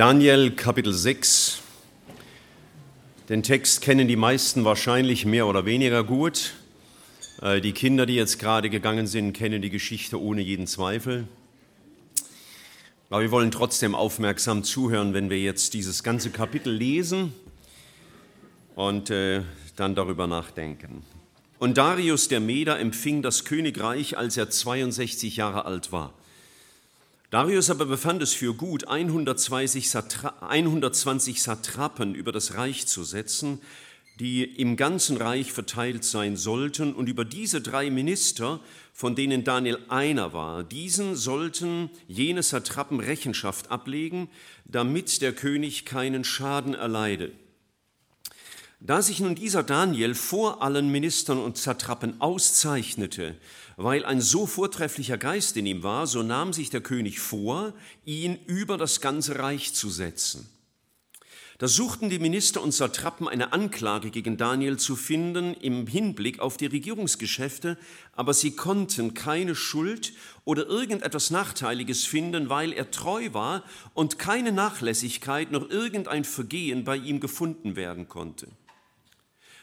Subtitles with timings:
[0.00, 1.60] Daniel Kapitel 6.
[3.28, 6.54] Den Text kennen die meisten wahrscheinlich mehr oder weniger gut.
[7.42, 11.28] Äh, die Kinder, die jetzt gerade gegangen sind, kennen die Geschichte ohne jeden Zweifel.
[13.10, 17.34] Aber wir wollen trotzdem aufmerksam zuhören, wenn wir jetzt dieses ganze Kapitel lesen
[18.76, 19.42] und äh,
[19.76, 21.02] dann darüber nachdenken.
[21.58, 26.14] Und Darius der Meder empfing das Königreich, als er 62 Jahre alt war.
[27.30, 33.60] Darius aber befand es für gut, 120, Satra 120 Satrapen über das Reich zu setzen,
[34.18, 38.58] die im ganzen Reich verteilt sein sollten, und über diese drei Minister,
[38.92, 44.28] von denen Daniel einer war, diesen sollten jene Satrapen Rechenschaft ablegen,
[44.64, 47.30] damit der König keinen Schaden erleide.
[48.80, 53.36] Da sich nun dieser Daniel vor allen Ministern und Satrapen auszeichnete,
[53.76, 57.72] weil ein so vortrefflicher Geist in ihm war, so nahm sich der König vor,
[58.04, 60.48] ihn über das ganze Reich zu setzen.
[61.60, 66.56] Da suchten die Minister und Satrapen eine Anklage gegen Daniel zu finden im Hinblick auf
[66.56, 67.76] die Regierungsgeschäfte,
[68.14, 70.14] aber sie konnten keine Schuld
[70.46, 76.96] oder irgendetwas Nachteiliges finden, weil er treu war und keine Nachlässigkeit noch irgendein Vergehen bei
[76.96, 78.48] ihm gefunden werden konnte.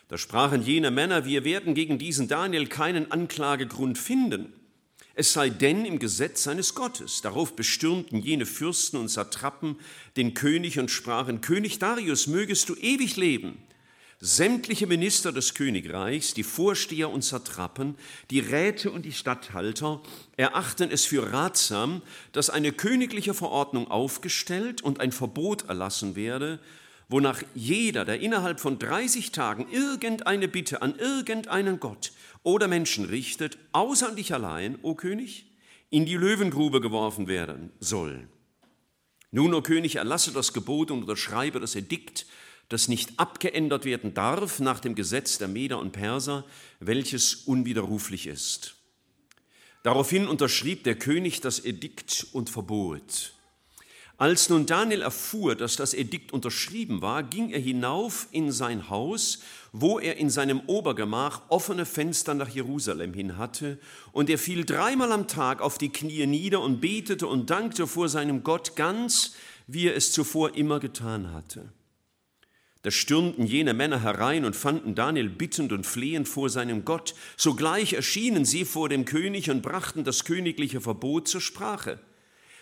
[0.08, 4.53] Da sprachen jene Männer, wir werden gegen diesen Daniel keinen Anklagegrund finden,
[5.19, 7.23] es sei denn im Gesetz seines Gottes.
[7.23, 9.78] Darauf bestürmten jene Fürsten und Satrapen
[10.16, 13.58] den König und sprachen, König Darius, mögest du ewig leben.
[14.19, 17.95] Sämtliche Minister des Königreichs, die Vorsteher und Satrapen,
[18.30, 20.03] die Räte und die Statthalter
[20.35, 26.59] erachten es für ratsam, dass eine königliche Verordnung aufgestellt und ein Verbot erlassen werde,
[27.09, 32.11] wonach jeder, der innerhalb von 30 Tagen irgendeine Bitte an irgendeinen Gott
[32.44, 35.45] oder Menschen richtet, außer an dich allein, o König,
[35.89, 38.28] in die Löwengrube geworfen werden soll.
[39.31, 42.25] Nun, o König, erlasse das Gebot und unterschreibe das Edikt,
[42.69, 46.45] das nicht abgeändert werden darf nach dem Gesetz der Meder und Perser,
[46.80, 48.75] welches unwiderruflich ist.
[49.84, 53.34] Daraufhin unterschrieb der König das Edikt und verbot.
[54.19, 59.44] Als nun Daniel erfuhr, dass das Edikt unterschrieben war, ging er hinauf in sein Haus,
[59.72, 63.77] wo er in seinem Obergemach offene Fenster nach Jerusalem hin hatte,
[64.11, 68.09] und er fiel dreimal am Tag auf die Knie nieder und betete und dankte vor
[68.09, 69.35] seinem Gott ganz,
[69.67, 71.72] wie er es zuvor immer getan hatte.
[72.81, 77.13] Da stürmten jene Männer herein und fanden Daniel bittend und flehend vor seinem Gott.
[77.35, 82.00] Sogleich erschienen sie vor dem König und brachten das königliche Verbot zur Sprache.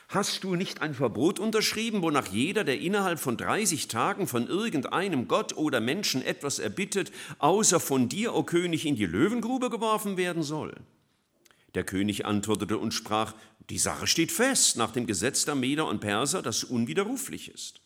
[0.07, 5.27] Hast du nicht ein Verbot unterschrieben, wonach jeder, der innerhalb von 30 Tagen von irgendeinem
[5.27, 10.43] Gott oder Menschen etwas erbittet, außer von dir, o König, in die Löwengrube geworfen werden
[10.43, 10.75] soll?
[11.73, 13.33] Der König antwortete und sprach,
[13.69, 17.81] die Sache steht fest nach dem Gesetz der Meder und Perser, das unwiderruflich ist.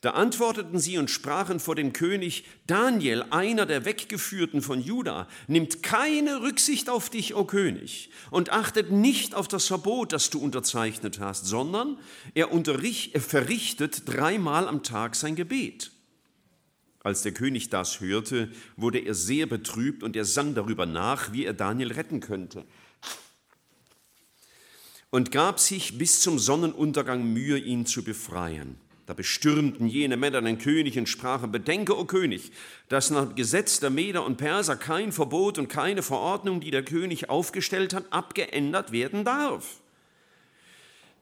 [0.00, 5.82] Da antworteten sie und sprachen vor dem König, Daniel, einer der Weggeführten von Juda, nimmt
[5.82, 11.18] keine Rücksicht auf dich, o König, und achtet nicht auf das Verbot, das du unterzeichnet
[11.18, 11.98] hast, sondern
[12.34, 15.90] er, er verrichtet dreimal am Tag sein Gebet.
[17.02, 21.44] Als der König das hörte, wurde er sehr betrübt und er sann darüber nach, wie
[21.44, 22.64] er Daniel retten könnte.
[25.10, 28.76] Und gab sich bis zum Sonnenuntergang Mühe, ihn zu befreien.
[29.08, 32.52] Da bestürmten jene Männer den König und sprachen, bedenke, o König,
[32.90, 37.30] dass nach Gesetz der Meder und Perser kein Verbot und keine Verordnung, die der König
[37.30, 39.80] aufgestellt hat, abgeändert werden darf.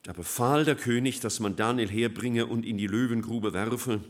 [0.02, 4.00] Da befahl der König, dass man Daniel herbringe und in die Löwengrube werfe.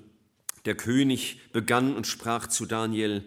[0.65, 3.25] Der König begann und sprach zu Daniel,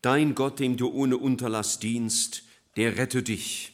[0.00, 2.44] Dein Gott, dem du ohne Unterlass dienst,
[2.76, 3.72] der rette dich.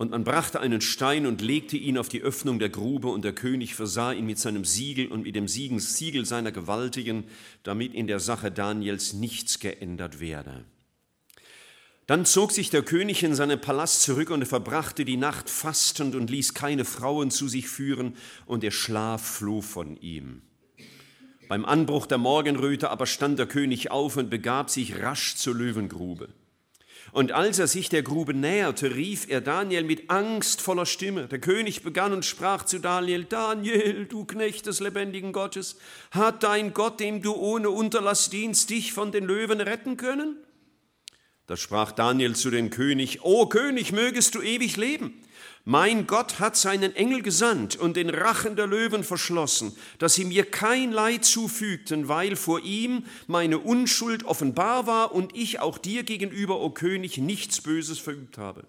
[0.00, 3.34] Und man brachte einen Stein und legte ihn auf die Öffnung der Grube, und der
[3.34, 7.24] König versah ihn mit seinem Siegel und mit dem Siegel seiner Gewaltigen,
[7.64, 10.64] damit in der Sache Daniels nichts geändert werde.
[12.06, 16.14] Dann zog sich der König in seinen Palast zurück und er verbrachte die Nacht fastend
[16.14, 20.40] und ließ keine Frauen zu sich führen, und der Schlaf floh von ihm.
[21.46, 26.30] Beim Anbruch der Morgenröte aber stand der König auf und begab sich rasch zur Löwengrube.
[27.12, 31.26] Und als er sich der Grube näherte, rief er Daniel mit angstvoller Stimme.
[31.26, 35.76] Der König begann und sprach zu Daniel, Daniel, du Knecht des lebendigen Gottes,
[36.12, 40.36] hat dein Gott, dem du ohne Unterlass dienst, dich von den Löwen retten können?
[41.46, 45.20] Da sprach Daniel zu dem König, O König, mögest du ewig leben.
[45.64, 50.44] Mein Gott hat seinen Engel gesandt und den Rachen der Löwen verschlossen, dass sie mir
[50.44, 56.60] kein Leid zufügten, weil vor ihm meine Unschuld offenbar war und ich auch dir gegenüber,
[56.60, 58.66] o König, nichts Böses verübt habe.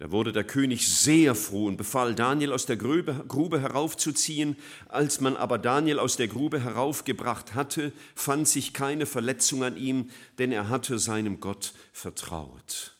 [0.00, 4.56] Da wurde der König sehr froh und befahl Daniel aus der Grube heraufzuziehen.
[4.88, 10.08] Als man aber Daniel aus der Grube heraufgebracht hatte, fand sich keine Verletzung an ihm,
[10.38, 12.96] denn er hatte seinem Gott vertraut.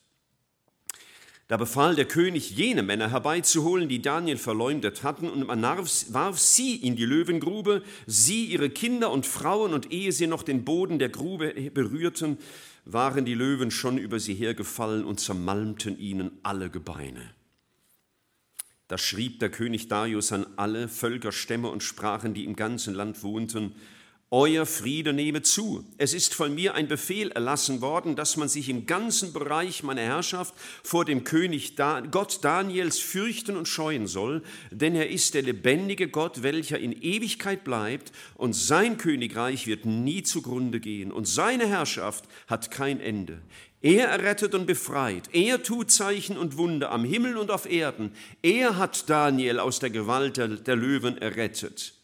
[1.50, 6.76] Da befahl der König, jene Männer herbeizuholen, die Daniel verleumdet hatten, und man warf sie
[6.76, 11.08] in die Löwengrube, sie, ihre Kinder und Frauen, und ehe sie noch den Boden der
[11.08, 12.38] Grube berührten,
[12.84, 17.34] waren die Löwen schon über sie hergefallen und zermalmten ihnen alle Gebeine.
[18.86, 23.24] Da schrieb der König Darius an alle Völker, Stämme und Sprachen, die im ganzen Land
[23.24, 23.74] wohnten,
[24.32, 25.84] euer Friede nehme zu.
[25.98, 30.02] Es ist von mir ein Befehl erlassen worden, dass man sich im ganzen Bereich meiner
[30.02, 30.54] Herrschaft
[30.84, 31.74] vor dem König
[32.12, 37.64] Gott Daniels fürchten und scheuen soll, denn er ist der lebendige Gott, welcher in Ewigkeit
[37.64, 43.42] bleibt, und sein Königreich wird nie zugrunde gehen, und seine Herrschaft hat kein Ende.
[43.82, 48.12] Er errettet und befreit, er tut Zeichen und Wunder am Himmel und auf Erden,
[48.42, 51.94] er hat Daniel aus der Gewalt der Löwen errettet.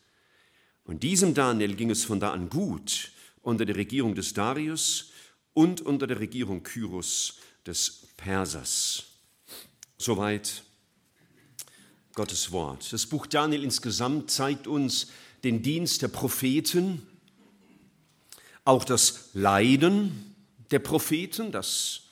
[0.87, 3.11] Und diesem Daniel ging es von da an gut
[3.43, 5.11] unter der Regierung des Darius
[5.53, 9.05] und unter der Regierung Kyros des Persers.
[9.99, 10.63] Soweit
[12.15, 12.93] Gottes Wort.
[12.93, 15.09] Das Buch Daniel insgesamt zeigt uns
[15.45, 17.03] den Dienst der Propheten,
[18.65, 20.35] auch das Leiden
[20.71, 22.06] der Propheten, das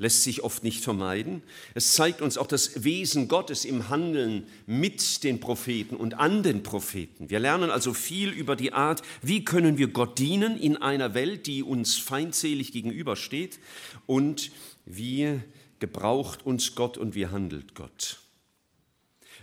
[0.00, 1.42] lässt sich oft nicht vermeiden.
[1.74, 6.62] Es zeigt uns auch das Wesen Gottes im Handeln mit den Propheten und an den
[6.62, 7.28] Propheten.
[7.28, 11.46] Wir lernen also viel über die Art, wie können wir Gott dienen in einer Welt,
[11.46, 13.60] die uns feindselig gegenübersteht
[14.06, 14.50] und
[14.86, 15.38] wie
[15.80, 18.20] gebraucht uns Gott und wie handelt Gott.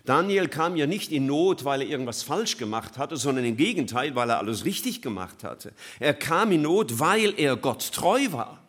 [0.05, 4.15] Daniel kam ja nicht in Not, weil er irgendwas falsch gemacht hatte, sondern im Gegenteil,
[4.15, 5.73] weil er alles richtig gemacht hatte.
[5.99, 8.66] Er kam in Not, weil er Gott treu war.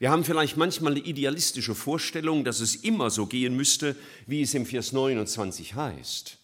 [0.00, 3.94] Wir haben vielleicht manchmal eine idealistische Vorstellung, dass es immer so gehen müsste,
[4.26, 6.38] wie es im Vers 29 heißt.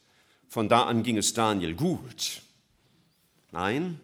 [0.47, 2.43] Von da an ging es Daniel gut.
[3.53, 3.99] Nein,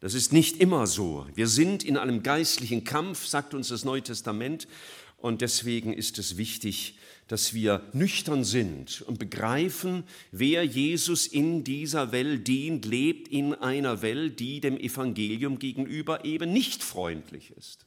[0.00, 1.26] das ist nicht immer so.
[1.34, 4.68] Wir sind in einem geistlichen Kampf, sagt uns das Neue Testament,
[5.16, 6.98] und deswegen ist es wichtig,
[7.28, 14.02] dass wir nüchtern sind und begreifen, wer Jesus in dieser Welt dient, lebt in einer
[14.02, 17.86] Welt, die dem Evangelium gegenüber eben nicht freundlich ist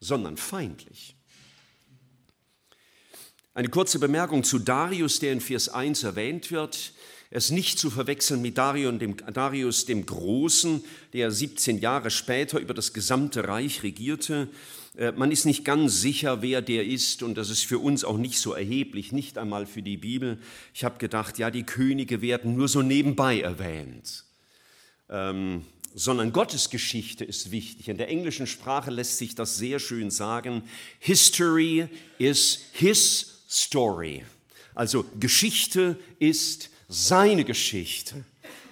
[0.00, 1.14] sondern feindlich.
[3.52, 6.94] Eine kurze Bemerkung zu Darius, der in Vers 1 erwähnt wird.
[7.30, 10.82] Er ist nicht zu verwechseln mit Darius dem Großen,
[11.12, 14.48] der 17 Jahre später über das gesamte Reich regierte.
[14.96, 18.18] Äh, man ist nicht ganz sicher, wer der ist und das ist für uns auch
[18.18, 20.38] nicht so erheblich, nicht einmal für die Bibel.
[20.74, 24.24] Ich habe gedacht, ja, die Könige werden nur so nebenbei erwähnt.
[25.08, 25.64] Ähm,
[25.94, 27.88] sondern Gottes Geschichte ist wichtig.
[27.88, 30.62] In der englischen Sprache lässt sich das sehr schön sagen.
[30.98, 31.88] History
[32.18, 34.24] is his story.
[34.74, 38.24] Also Geschichte ist seine Geschichte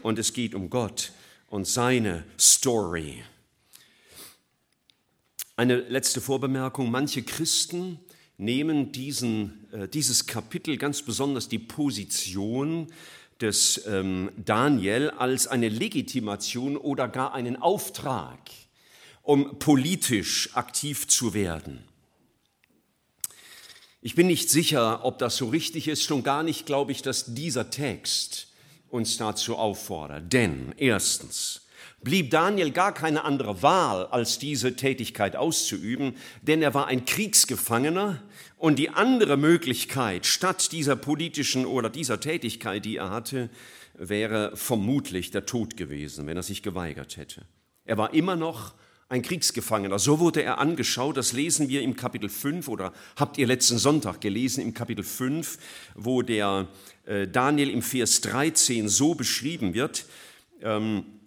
[0.02, 1.12] und es geht um Gott
[1.48, 3.22] und seine Story.
[5.56, 6.90] Eine letzte Vorbemerkung.
[6.90, 7.98] Manche Christen
[8.36, 12.92] nehmen diesen, äh, dieses Kapitel, ganz besonders die Position
[13.40, 18.38] des ähm, Daniel als eine Legitimation oder gar einen Auftrag,
[19.23, 21.85] um politisch aktiv zu werden.
[24.00, 27.35] Ich bin nicht sicher, ob das so richtig ist, schon gar nicht glaube ich, dass
[27.35, 28.49] dieser Text
[28.88, 30.32] uns dazu auffordert.
[30.32, 31.66] Denn erstens
[32.02, 38.23] blieb Daniel gar keine andere Wahl, als diese Tätigkeit auszuüben, denn er war ein Kriegsgefangener
[38.58, 43.50] und die andere Möglichkeit, statt dieser politischen oder dieser Tätigkeit, die er hatte,
[43.94, 47.42] wäre vermutlich der Tod gewesen, wenn er sich geweigert hätte.
[47.84, 48.74] Er war immer noch
[49.08, 49.98] ein Kriegsgefangener.
[49.98, 51.16] So wurde er angeschaut.
[51.16, 55.58] Das lesen wir im Kapitel 5 oder habt ihr letzten Sonntag gelesen im Kapitel 5,
[55.94, 56.68] wo der
[57.06, 60.04] äh, Daniel im Vers 13 so beschrieben wird.
[60.60, 61.17] Ähm, äh,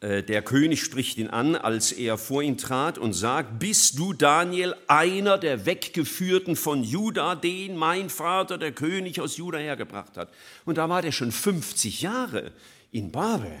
[0.00, 4.76] der König spricht ihn an, als er vor ihn trat und sagt, bist du Daniel
[4.86, 10.32] einer der Weggeführten von Juda, den mein Vater, der König aus Juda hergebracht hat?
[10.64, 12.52] Und da war der schon 50 Jahre
[12.92, 13.52] in Babel.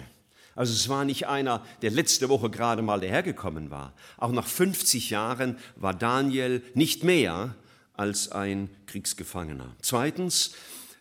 [0.58, 3.92] Also es war nicht einer, der letzte Woche gerade mal dahergekommen war.
[4.16, 7.54] Auch nach 50 Jahren war Daniel nicht mehr
[7.94, 9.76] als ein Kriegsgefangener.
[9.82, 10.54] Zweitens,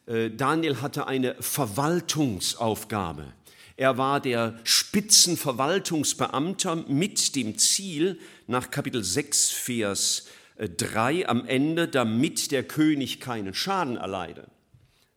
[0.06, 3.34] äh, Daniel hatte eine Verwaltungsaufgabe.
[3.78, 10.26] Er war der Spitzenverwaltungsbeamter mit dem Ziel, nach Kapitel 6, Vers
[10.58, 14.48] 3 äh, am Ende, damit der König keinen Schaden erleide.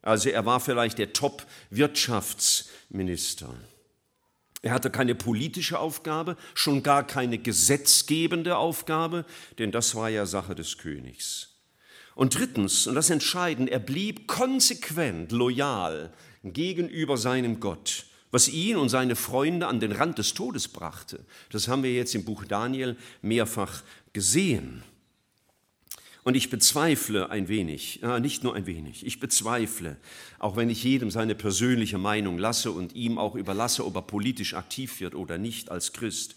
[0.03, 3.51] Also er war vielleicht der Top-Wirtschaftsminister.
[4.61, 9.25] Er hatte keine politische Aufgabe, schon gar keine gesetzgebende Aufgabe,
[9.57, 11.47] denn das war ja Sache des Königs.
[12.13, 16.13] Und drittens, und das entscheidend, er blieb konsequent loyal
[16.43, 21.23] gegenüber seinem Gott, was ihn und seine Freunde an den Rand des Todes brachte.
[21.49, 23.83] Das haben wir jetzt im Buch Daniel mehrfach
[24.13, 24.83] gesehen.
[26.23, 29.97] Und ich bezweifle ein wenig, äh, nicht nur ein wenig, ich bezweifle,
[30.37, 34.53] auch wenn ich jedem seine persönliche Meinung lasse und ihm auch überlasse, ob er politisch
[34.53, 36.35] aktiv wird oder nicht als Christ,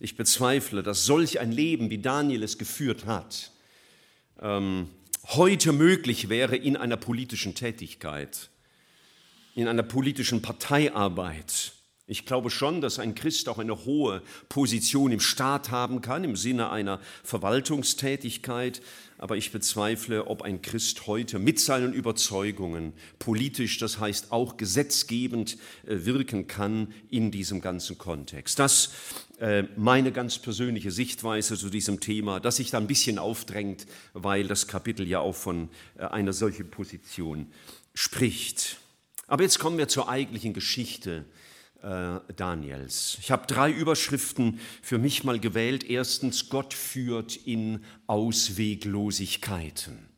[0.00, 3.52] ich bezweifle, dass solch ein Leben, wie Daniel es geführt hat,
[4.40, 4.88] ähm,
[5.24, 8.48] heute möglich wäre in einer politischen Tätigkeit,
[9.56, 11.72] in einer politischen Parteiarbeit.
[12.08, 16.36] Ich glaube schon, dass ein Christ auch eine hohe Position im Staat haben kann, im
[16.36, 18.80] Sinne einer Verwaltungstätigkeit,
[19.18, 25.54] aber ich bezweifle, ob ein Christ heute mit seinen Überzeugungen politisch, das heißt auch gesetzgebend
[25.84, 28.60] äh, wirken kann in diesem ganzen Kontext.
[28.60, 28.92] Das
[29.40, 34.46] äh, meine ganz persönliche Sichtweise zu diesem Thema, das sich da ein bisschen aufdrängt, weil
[34.46, 37.48] das Kapitel ja auch von äh, einer solchen Position
[37.94, 38.76] spricht.
[39.26, 41.24] Aber jetzt kommen wir zur eigentlichen Geschichte
[41.82, 43.18] äh, Daniels.
[43.20, 45.84] Ich habe drei Überschriften für mich mal gewählt.
[45.84, 50.08] Erstens, Gott führt in Ausweglosigkeiten.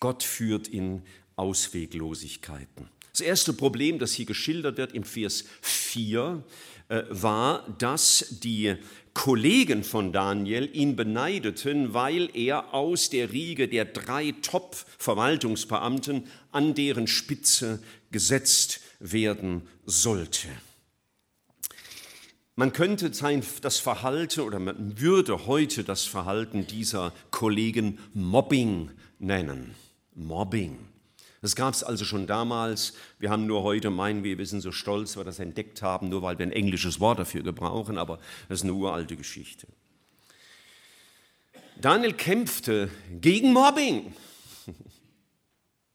[0.00, 1.02] Gott führt in
[1.36, 2.88] Ausweglosigkeiten.
[3.12, 6.42] Das erste Problem, das hier geschildert wird im Vers 4,
[6.88, 8.76] äh, war, dass die
[9.14, 17.06] Kollegen von Daniel ihn beneideten, weil er aus der Riege der drei Top-Verwaltungsbeamten an deren
[17.06, 20.48] Spitze gesetzt werden sollte.
[22.56, 29.74] Man könnte sein, das Verhalten oder man würde heute das Verhalten dieser Kollegen Mobbing nennen.
[30.14, 30.78] Mobbing.
[31.42, 32.92] Das gab es also schon damals.
[33.18, 36.10] Wir haben nur heute, meinen wir, wir sind so stolz, weil wir das entdeckt haben,
[36.10, 39.66] nur weil wir ein englisches Wort dafür gebrauchen, aber das ist eine uralte Geschichte.
[41.80, 42.90] Daniel kämpfte
[43.22, 44.12] gegen Mobbing.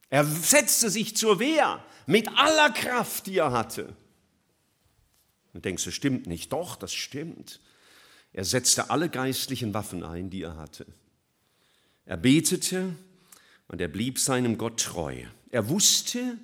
[0.09, 3.95] Er setzte sich zur Wehr mit aller Kraft, die er hatte.
[5.53, 6.51] Und denkst du, stimmt nicht?
[6.51, 7.59] Doch, das stimmt.
[8.33, 10.85] Er setzte alle geistlichen Waffen ein, die er hatte.
[12.05, 12.95] Er betete
[13.67, 15.23] und er blieb seinem Gott treu.
[15.49, 16.37] Er wusste,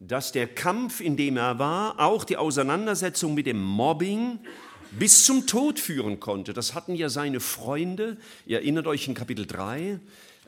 [0.00, 4.40] dass der Kampf, in dem er war, auch die Auseinandersetzung mit dem Mobbing
[4.90, 6.52] bis zum Tod führen konnte.
[6.52, 10.00] Das hatten ja seine Freunde, ihr erinnert euch in Kapitel 3,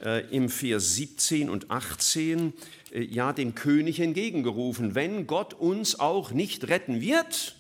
[0.05, 2.53] äh, im Vers 17 und 18,
[2.93, 7.57] äh, ja dem König entgegengerufen, wenn Gott uns auch nicht retten wird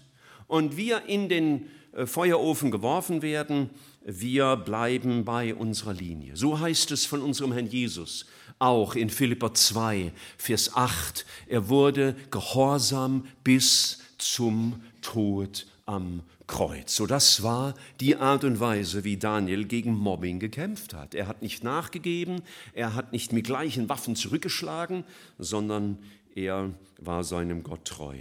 [0.46, 3.70] und wir in den äh, Feuerofen geworfen werden,
[4.04, 6.36] wir bleiben bei unserer Linie.
[6.36, 8.26] So heißt es von unserem Herrn Jesus,
[8.58, 11.24] auch in Philippa 2, Vers 8.
[11.46, 16.94] Er wurde gehorsam bis zum Tod am Kreuz.
[16.94, 21.14] So das war die Art und Weise, wie Daniel gegen Mobbing gekämpft hat.
[21.14, 22.42] Er hat nicht nachgegeben,
[22.74, 25.04] er hat nicht mit gleichen Waffen zurückgeschlagen,
[25.38, 25.98] sondern
[26.34, 28.16] er war seinem Gott treu.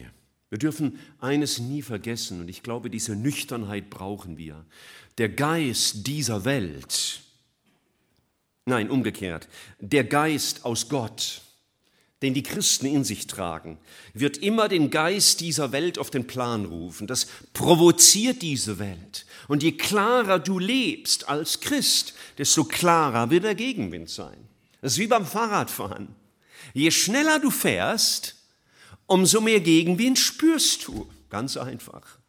[0.49, 4.65] Wir dürfen eines nie vergessen, und ich glaube, diese Nüchternheit brauchen wir.
[5.17, 7.21] Der Geist dieser Welt,
[8.65, 9.47] nein, umgekehrt,
[9.79, 11.42] der Geist aus Gott,
[12.23, 13.77] den die Christen in sich tragen,
[14.13, 17.05] wird immer den Geist dieser Welt auf den Plan rufen.
[17.05, 19.25] Das provoziert diese Welt.
[19.49, 24.37] Und je klarer du lebst als Christ, desto klarer wird der Gegenwind sein.
[24.81, 26.15] Das ist wie beim Fahrradfahren.
[26.73, 28.35] Je schneller du fährst,
[29.05, 31.09] umso mehr Gegenwind spürst du.
[31.29, 32.19] Ganz einfach.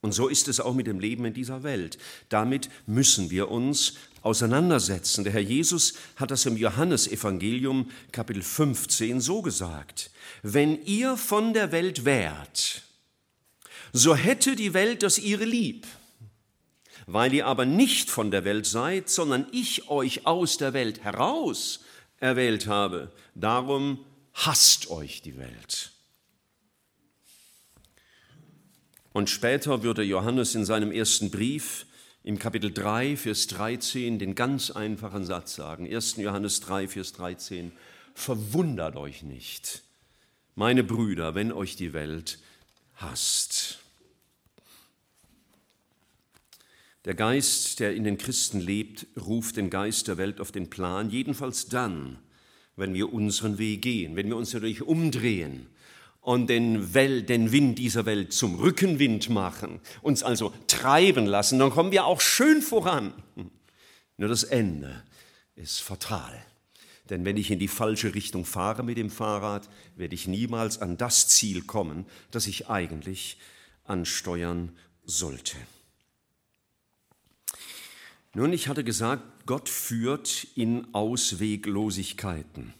[0.00, 1.98] Und so ist es auch mit dem Leben in dieser Welt.
[2.28, 5.24] Damit müssen wir uns auseinandersetzen.
[5.24, 10.10] Der Herr Jesus hat das im Johannesevangelium Kapitel 15 so gesagt.
[10.42, 12.82] Wenn ihr von der Welt wärt,
[13.92, 15.86] so hätte die Welt das ihre lieb.
[17.06, 21.80] Weil ihr aber nicht von der Welt seid, sondern ich euch aus der Welt heraus
[22.18, 25.92] erwählt habe, darum hasst euch die Welt.
[29.12, 31.86] Und später würde Johannes in seinem ersten Brief
[32.28, 35.90] im Kapitel 3, Vers 13 den ganz einfachen Satz sagen.
[35.90, 36.16] 1.
[36.16, 37.72] Johannes 3, Vers 13.
[38.12, 39.82] Verwundert euch nicht,
[40.54, 42.38] meine Brüder, wenn euch die Welt
[42.96, 43.78] hasst.
[47.06, 51.08] Der Geist, der in den Christen lebt, ruft den Geist der Welt auf den Plan,
[51.08, 52.18] jedenfalls dann,
[52.76, 55.66] wenn wir unseren Weg gehen, wenn wir uns dadurch umdrehen
[56.28, 61.70] und den, Welt, den Wind dieser Welt zum Rückenwind machen, uns also treiben lassen, dann
[61.70, 63.14] kommen wir auch schön voran.
[64.18, 65.02] Nur das Ende
[65.56, 66.38] ist fatal.
[67.08, 70.98] Denn wenn ich in die falsche Richtung fahre mit dem Fahrrad, werde ich niemals an
[70.98, 73.38] das Ziel kommen, das ich eigentlich
[73.84, 75.56] ansteuern sollte.
[78.34, 82.74] Nun, ich hatte gesagt, Gott führt in Ausweglosigkeiten.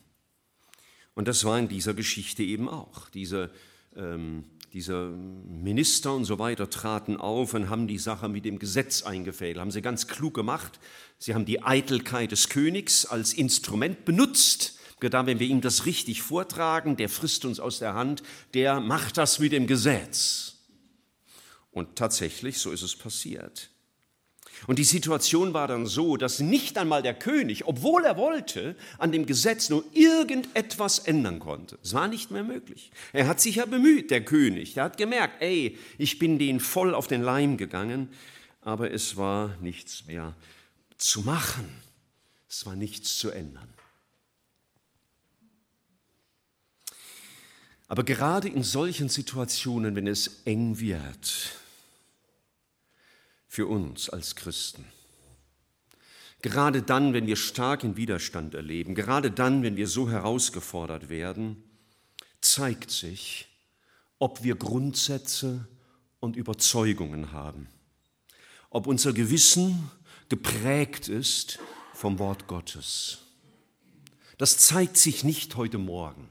[1.18, 3.10] Und das war in dieser Geschichte eben auch.
[3.10, 3.50] Diese,
[3.96, 9.02] ähm, diese Minister und so weiter traten auf und haben die Sache mit dem Gesetz
[9.02, 10.78] eingefädelt, haben sie ganz klug gemacht.
[11.18, 14.78] Sie haben die Eitelkeit des Königs als Instrument benutzt.
[15.00, 18.22] Gedacht, wenn wir ihm das richtig vortragen, der frisst uns aus der Hand,
[18.54, 20.58] der macht das mit dem Gesetz.
[21.72, 23.70] Und tatsächlich, so ist es passiert.
[24.66, 29.12] Und die Situation war dann so, dass nicht einmal der König, obwohl er wollte, an
[29.12, 31.78] dem Gesetz nur irgendetwas ändern konnte.
[31.82, 32.90] Es war nicht mehr möglich.
[33.12, 34.76] Er hat sich ja bemüht, der König.
[34.76, 38.08] Er hat gemerkt, ey, ich bin denen voll auf den Leim gegangen,
[38.62, 40.34] aber es war nichts mehr
[40.96, 41.68] zu machen.
[42.48, 43.68] Es war nichts zu ändern.
[47.88, 51.52] Aber gerade in solchen Situationen, wenn es eng wird,
[53.48, 54.84] für uns als Christen.
[56.40, 61.64] Gerade dann, wenn wir starken Widerstand erleben, gerade dann, wenn wir so herausgefordert werden,
[62.40, 63.48] zeigt sich,
[64.20, 65.66] ob wir Grundsätze
[66.20, 67.68] und Überzeugungen haben,
[68.70, 69.90] ob unser Gewissen
[70.28, 71.58] geprägt ist
[71.94, 73.18] vom Wort Gottes.
[74.36, 76.28] Das zeigt sich nicht heute Morgen.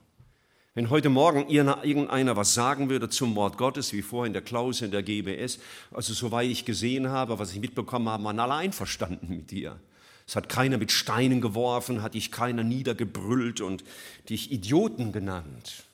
[0.78, 4.92] Wenn heute Morgen irgendeiner was sagen würde zum Wort Gottes, wie vorhin der Klaus in
[4.92, 5.58] der GBS,
[5.90, 9.80] also soweit ich gesehen habe, was ich mitbekommen habe, waren alle einverstanden mit dir.
[10.28, 13.84] Es hat keiner mit Steinen geworfen, hat dich keiner niedergebrüllt und
[14.30, 15.86] dich Idioten genannt.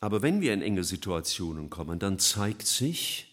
[0.00, 3.28] Aber wenn wir in enge Situationen kommen, dann zeigt sich,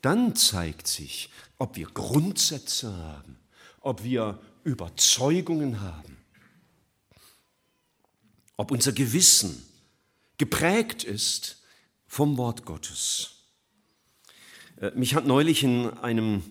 [0.00, 1.28] dann zeigt sich,
[1.58, 3.36] ob wir Grundsätze haben,
[3.82, 6.15] ob wir Überzeugungen haben
[8.56, 9.62] ob unser Gewissen
[10.38, 11.62] geprägt ist
[12.06, 13.36] vom Wort Gottes.
[14.80, 16.42] Äh, mich hat neulich in einem,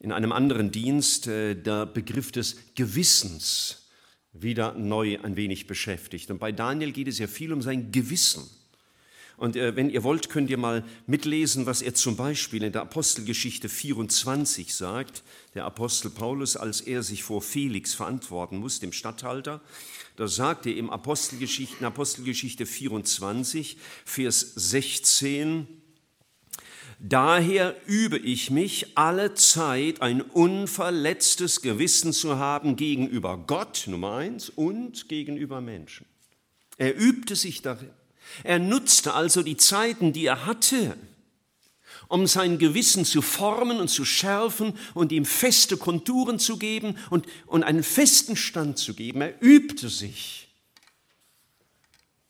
[0.00, 3.88] in einem anderen Dienst äh, der Begriff des Gewissens
[4.32, 6.30] wieder neu ein wenig beschäftigt.
[6.30, 8.48] Und bei Daniel geht es ja viel um sein Gewissen.
[9.36, 12.82] Und äh, wenn ihr wollt, könnt ihr mal mitlesen, was er zum Beispiel in der
[12.82, 15.22] Apostelgeschichte 24 sagt.
[15.54, 19.60] Der Apostel Paulus, als er sich vor Felix verantworten muss, dem Statthalter,
[20.18, 25.68] da sagt er im Apostelgeschichte, Apostelgeschichte 24, Vers 16,
[26.98, 34.48] Daher übe ich mich alle Zeit, ein unverletztes Gewissen zu haben gegenüber Gott, Nummer eins,
[34.48, 36.06] und gegenüber Menschen.
[36.76, 37.90] Er übte sich darin.
[38.42, 40.96] Er nutzte also die Zeiten, die er hatte,
[42.08, 47.26] um sein Gewissen zu formen und zu schärfen und ihm feste Konturen zu geben und,
[47.46, 49.20] und einen festen Stand zu geben.
[49.20, 50.48] Er übte sich,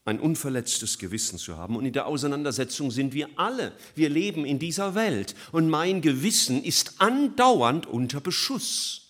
[0.09, 1.77] ein unverletztes Gewissen zu haben.
[1.77, 3.73] Und in der Auseinandersetzung sind wir alle.
[3.95, 9.05] Wir leben in dieser Welt und mein Gewissen ist andauernd unter Beschuss.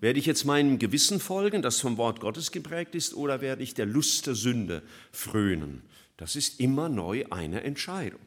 [0.00, 3.74] Werde ich jetzt meinem Gewissen folgen, das vom Wort Gottes geprägt ist, oder werde ich
[3.74, 4.82] der Lust der Sünde
[5.12, 5.82] frönen?
[6.16, 8.20] Das ist immer neu eine Entscheidung.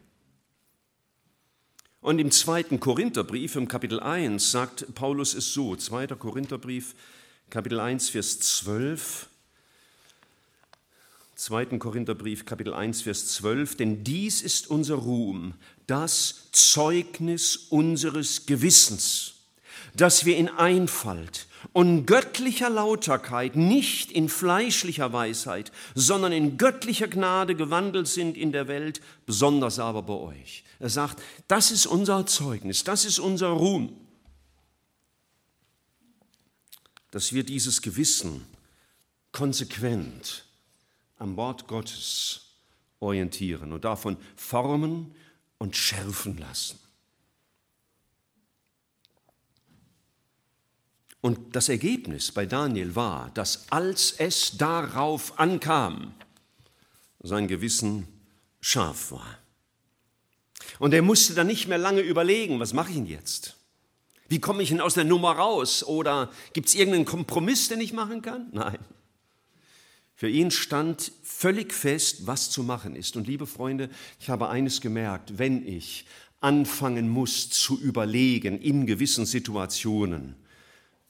[2.03, 6.95] Und im zweiten Korintherbrief, im Kapitel 1, sagt Paulus es so, zweiter Korintherbrief,
[7.49, 9.29] Kapitel 1, Vers 12,
[11.35, 11.65] 2.
[11.77, 15.53] Korintherbrief, Kapitel 1, Vers 12, denn dies ist unser Ruhm,
[15.87, 19.35] das Zeugnis unseres Gewissens,
[19.95, 27.55] dass wir in Einfalt und göttlicher Lauterkeit, nicht in fleischlicher Weisheit, sondern in göttlicher Gnade
[27.55, 30.63] gewandelt sind in der Welt, besonders aber bei euch.
[30.79, 33.95] Er sagt, das ist unser Zeugnis, das ist unser Ruhm,
[37.11, 38.45] dass wir dieses Gewissen
[39.31, 40.45] konsequent
[41.17, 42.41] am Wort Gottes
[42.99, 45.13] orientieren und davon formen
[45.57, 46.82] und schärfen lassen.
[51.23, 56.13] Und das Ergebnis bei Daniel war, dass als es darauf ankam,
[57.21, 58.09] sein Gewissen
[58.59, 59.37] scharf war.
[60.79, 63.55] Und er musste dann nicht mehr lange überlegen, was mache ich denn jetzt?
[64.27, 65.85] Wie komme ich denn aus der Nummer raus?
[65.85, 68.49] Oder gibt es irgendeinen Kompromiss, den ich machen kann?
[68.51, 68.79] Nein.
[70.15, 73.15] Für ihn stand völlig fest, was zu machen ist.
[73.15, 76.05] Und liebe Freunde, ich habe eines gemerkt, wenn ich
[76.41, 80.35] anfangen muss zu überlegen in gewissen Situationen,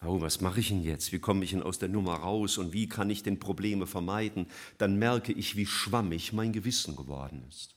[0.06, 1.12] oh, was mache ich denn jetzt?
[1.12, 4.48] Wie komme ich denn aus der Nummer raus und wie kann ich denn Probleme vermeiden?
[4.78, 7.76] Dann merke ich, wie schwammig mein Gewissen geworden ist.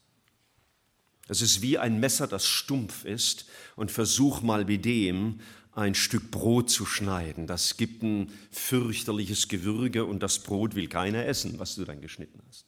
[1.27, 5.39] Es ist wie ein Messer, das stumpf ist und versuch mal mit dem
[5.73, 7.45] ein Stück Brot zu schneiden.
[7.45, 12.41] Das gibt ein fürchterliches Gewürge und das Brot will keiner essen, was du dann geschnitten
[12.47, 12.65] hast.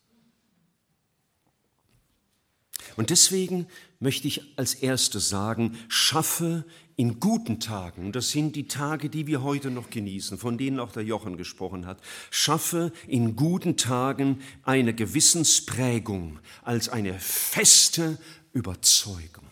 [2.96, 3.68] Und deswegen
[4.00, 9.28] möchte ich als erstes sagen, schaffe in guten Tagen, und das sind die Tage, die
[9.28, 14.42] wir heute noch genießen, von denen auch der Jochen gesprochen hat, schaffe in guten Tagen
[14.64, 18.18] eine Gewissensprägung als eine feste
[18.54, 19.46] Überzeugung.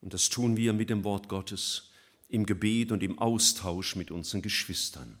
[0.00, 1.90] Und das tun wir mit dem Wort Gottes
[2.28, 5.18] im Gebet und im Austausch mit unseren Geschwistern.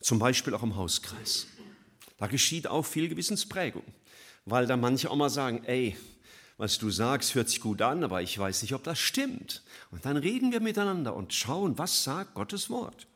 [0.00, 1.46] Zum Beispiel auch im Hauskreis.
[2.16, 3.84] Da geschieht auch viel Gewissensprägung,
[4.50, 5.96] weil da manche auch mal sagen, ey,
[6.56, 9.62] was du sagst, hört sich gut an, aber ich weiß nicht, ob das stimmt.
[9.90, 13.06] Und dann reden wir miteinander und schauen, was sagt Gottes Wort.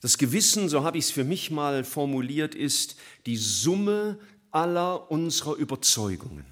[0.00, 4.18] Das Gewissen, so habe ich es für mich mal formuliert, ist die Summe
[4.50, 6.44] aller unserer Überzeugungen.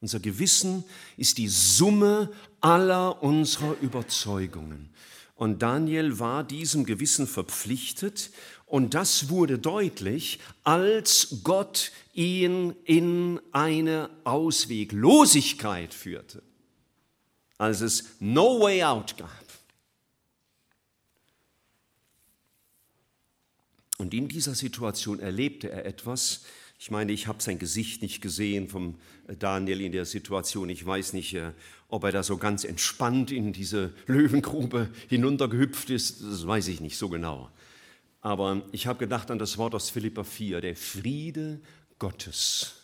[0.00, 0.84] Unser Gewissen
[1.16, 4.90] ist die Summe aller unserer Überzeugungen.
[5.40, 8.30] Und Daniel war diesem Gewissen verpflichtet
[8.66, 16.42] und das wurde deutlich, als Gott ihn in eine Ausweglosigkeit führte,
[17.56, 19.30] als es No Way Out gab.
[23.96, 26.44] Und in dieser Situation erlebte er etwas,
[26.78, 28.94] ich meine, ich habe sein Gesicht nicht gesehen vom
[29.38, 30.70] Daniel in der Situation.
[30.70, 31.52] Ich weiß nicht, äh,
[31.90, 36.22] ob er da so ganz entspannt in diese Löwengrube hinuntergehüpft ist.
[36.22, 37.50] Das weiß ich nicht so genau.
[38.20, 41.60] Aber ich habe gedacht an das Wort aus Philippa 4, der Friede
[41.98, 42.74] Gottes,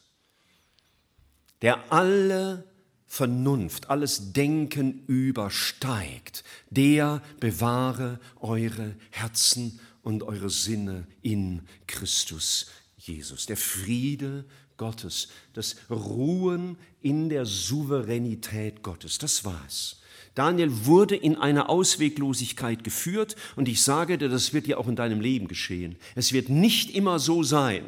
[1.62, 2.64] der alle
[3.06, 12.66] Vernunft, alles Denken übersteigt, der bewahre eure Herzen und eure Sinne in Christus
[12.96, 14.44] Jesus, der Friede
[14.76, 20.00] Gottes, das Ruhen in der Souveränität Gottes, das war es.
[20.34, 24.96] Daniel wurde in eine Ausweglosigkeit geführt und ich sage dir, das wird dir auch in
[24.96, 25.96] deinem Leben geschehen.
[26.14, 27.84] Es wird nicht immer so sein,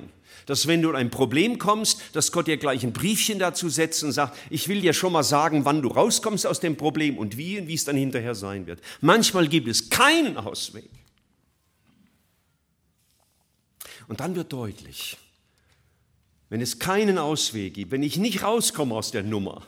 [0.46, 4.02] dass wenn du in ein Problem kommst, dass Gott dir gleich ein Briefchen dazu setzt
[4.02, 7.36] und sagt, ich will dir schon mal sagen, wann du rauskommst aus dem Problem und
[7.36, 8.80] wie und wie es dann hinterher sein wird.
[9.02, 10.88] Manchmal gibt es keinen Ausweg.
[14.08, 15.18] Und dann wird deutlich,
[16.48, 19.66] wenn es keinen Ausweg gibt, wenn ich nicht rauskomme aus der Nummer,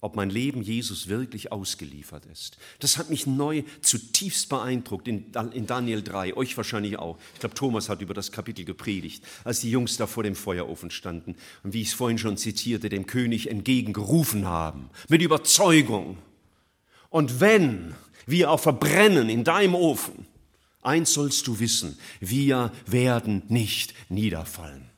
[0.00, 2.58] ob mein Leben Jesus wirklich ausgeliefert ist.
[2.78, 7.18] Das hat mich neu zutiefst beeindruckt in, Daniel 3, euch wahrscheinlich auch.
[7.32, 10.90] Ich glaube, Thomas hat über das Kapitel gepredigt, als die Jungs da vor dem Feuerofen
[10.90, 16.18] standen und wie ich es vorhin schon zitierte, dem König entgegengerufen haben, mit Überzeugung.
[17.08, 17.94] Und wenn
[18.26, 20.26] wir auch verbrennen in deinem Ofen,
[20.84, 24.90] Eins sollst du wissen, wir werden nicht niederfallen.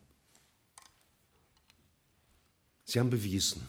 [2.86, 3.68] Sie haben bewiesen,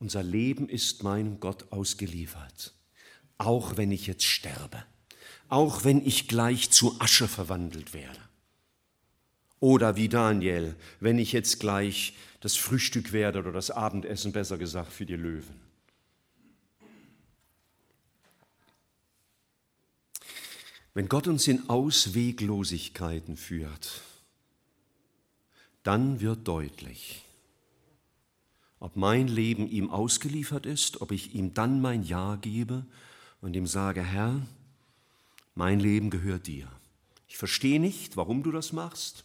[0.00, 2.74] unser Leben ist meinem Gott ausgeliefert,
[3.38, 4.84] auch wenn ich jetzt sterbe,
[5.48, 8.18] auch wenn ich gleich zu Asche verwandelt werde.
[9.60, 14.92] Oder wie Daniel, wenn ich jetzt gleich das Frühstück werde oder das Abendessen, besser gesagt,
[14.92, 15.68] für die Löwen.
[20.94, 24.02] Wenn Gott uns in Ausweglosigkeiten führt,
[25.84, 27.22] dann wird deutlich,
[28.80, 32.86] ob mein Leben ihm ausgeliefert ist, ob ich ihm dann mein Ja gebe
[33.40, 34.40] und ihm sage, Herr,
[35.54, 36.68] mein Leben gehört dir.
[37.26, 39.24] Ich verstehe nicht, warum du das machst.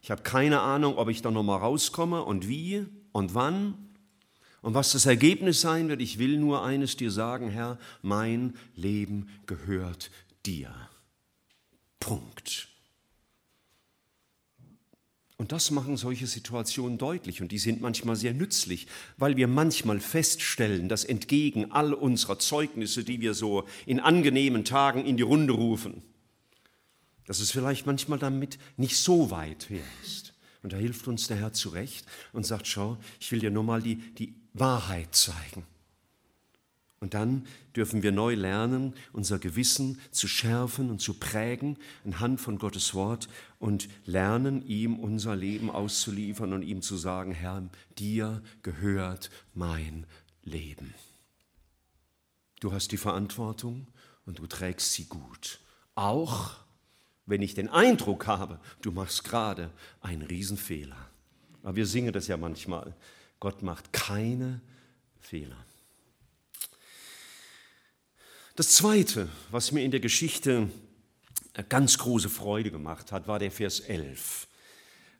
[0.00, 3.74] Ich habe keine Ahnung, ob ich da nochmal rauskomme und wie und wann
[4.62, 6.00] und was das Ergebnis sein wird.
[6.00, 10.10] Ich will nur eines dir sagen, Herr, mein Leben gehört
[10.46, 10.74] dir.
[12.00, 12.68] Punkt.
[15.38, 20.00] Und das machen solche Situationen deutlich und die sind manchmal sehr nützlich, weil wir manchmal
[20.00, 25.52] feststellen, dass entgegen all unserer Zeugnisse, die wir so in angenehmen Tagen in die Runde
[25.52, 26.02] rufen,
[27.26, 30.34] dass es vielleicht manchmal damit nicht so weit her ist.
[30.64, 33.80] Und da hilft uns der Herr zurecht und sagt, schau, ich will dir nur mal
[33.80, 35.64] die, die Wahrheit zeigen.
[37.00, 42.58] Und dann dürfen wir neu lernen, unser Gewissen zu schärfen und zu prägen anhand von
[42.58, 43.28] Gottes Wort
[43.60, 47.62] und lernen, ihm unser Leben auszuliefern und ihm zu sagen, Herr,
[47.98, 50.06] dir gehört mein
[50.42, 50.92] Leben.
[52.60, 53.86] Du hast die Verantwortung
[54.26, 55.60] und du trägst sie gut.
[55.94, 56.56] Auch
[57.26, 60.96] wenn ich den Eindruck habe, du machst gerade einen Riesenfehler.
[61.62, 62.94] Aber wir singen das ja manchmal.
[63.38, 64.60] Gott macht keine
[65.20, 65.67] Fehler.
[68.58, 70.68] Das Zweite, was mir in der Geschichte
[71.68, 74.48] ganz große Freude gemacht hat, war der Vers 11.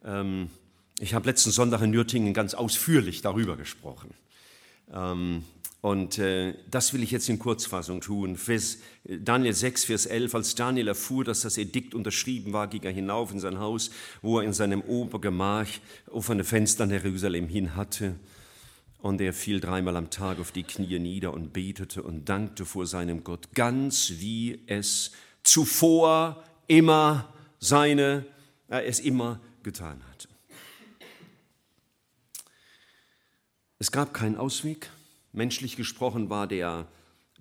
[0.04, 0.50] Ähm,
[0.98, 4.12] ich habe letzten Sonntag in Nürtingen ganz ausführlich darüber gesprochen.
[4.92, 5.44] Ähm,
[5.80, 8.36] Und äh, das will ich jetzt in Kurzfassung tun.
[8.36, 12.90] Vers, Daniel 6, Vers 11, als Daniel erfuhr, dass das Edikt unterschrieben war, ging er
[12.90, 15.68] hinauf in sein Haus, wo er in seinem Obergemach
[16.10, 18.16] offene Fenster nach Jerusalem hin hatte.
[19.00, 22.86] Und er fiel dreimal am Tag auf die Knie nieder und betete und dankte vor
[22.86, 25.12] seinem Gott, ganz wie es
[25.44, 28.26] zuvor immer seine,
[28.68, 30.28] er es immer getan hat.
[33.78, 34.90] Es gab keinen Ausweg.
[35.32, 36.88] Menschlich gesprochen war der,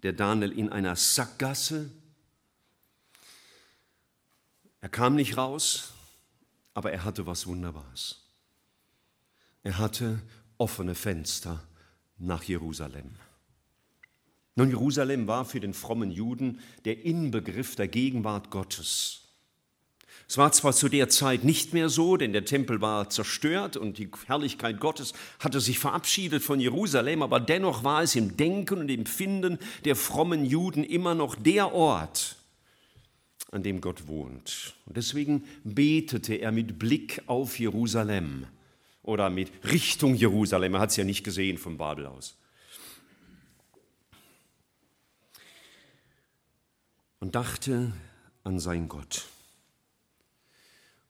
[0.04, 1.90] der Daniel in einer Sackgasse.
[4.82, 5.94] Er kam nicht raus,
[6.76, 8.22] aber er hatte was Wunderbares.
[9.64, 10.22] Er hatte
[10.58, 11.64] offene Fenster
[12.18, 13.12] nach Jerusalem.
[14.56, 19.22] Nun, Jerusalem war für den frommen Juden der Inbegriff der Gegenwart Gottes.
[20.28, 23.98] Es war zwar zu der Zeit nicht mehr so, denn der Tempel war zerstört und
[23.98, 28.90] die Herrlichkeit Gottes hatte sich verabschiedet von Jerusalem, aber dennoch war es im Denken und
[28.90, 32.36] Empfinden der frommen Juden immer noch der Ort,
[33.52, 34.74] an dem Gott wohnt.
[34.86, 38.48] Und deswegen betete er mit Blick auf Jerusalem
[39.08, 40.76] oder mit Richtung Jerusalem.
[40.76, 42.38] Er hat es ja nicht gesehen von Babel aus.
[47.20, 47.94] Und dachte
[48.44, 49.26] an sein Gott.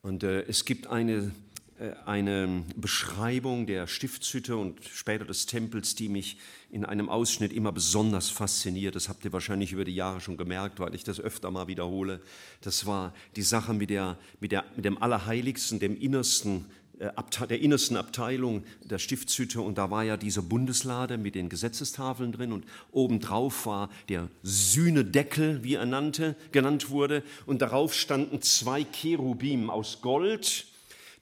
[0.02, 1.32] Und äh, es gibt eine,
[1.80, 6.38] äh, eine Beschreibung der Stiftshütte und später des Tempels, die mich
[6.70, 8.96] in einem Ausschnitt immer besonders fasziniert.
[8.96, 12.22] Das habt ihr wahrscheinlich über die Jahre schon gemerkt, weil ich das öfter mal wiederhole.
[12.62, 16.66] Das war die Sache mit, der, mit, der, mit dem Allerheiligsten, dem Innersten
[17.00, 19.62] der innersten Abteilung der Stiftshütte.
[19.62, 22.52] Und da war ja diese Bundeslade mit den Gesetzestafeln drin.
[22.52, 27.24] Und obendrauf war der Sühnedeckel, wie er nannte, genannt wurde.
[27.46, 30.66] Und darauf standen zwei Cherubim aus Gold,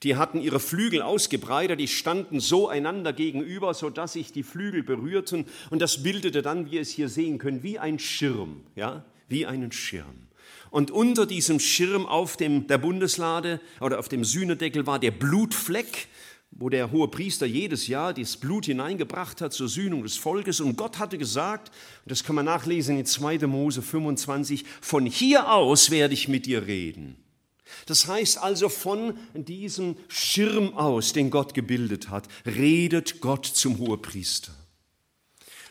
[0.02, 5.46] die hatten ihre Flügel ausgebreitet, die standen so einander gegenüber, sodass sich die Flügel berührten.
[5.70, 9.46] Und das bildete dann, wie ihr es hier sehen könnt, wie ein Schirm, ja, wie
[9.46, 10.26] einen Schirm.
[10.70, 16.08] Und unter diesem Schirm auf dem, der Bundeslade oder auf dem Sühnedeckel war der Blutfleck,
[16.50, 20.60] wo der hohe Priester jedes Jahr das Blut hineingebracht hat zur Sühnung des Volkes.
[20.60, 21.70] Und Gott hatte gesagt,
[22.06, 23.46] das kann man nachlesen in 2.
[23.46, 27.16] Mose 25, von hier aus werde ich mit dir reden.
[27.86, 34.52] Das heißt also, von diesem Schirm aus, den Gott gebildet hat, redet Gott zum Hohepriester.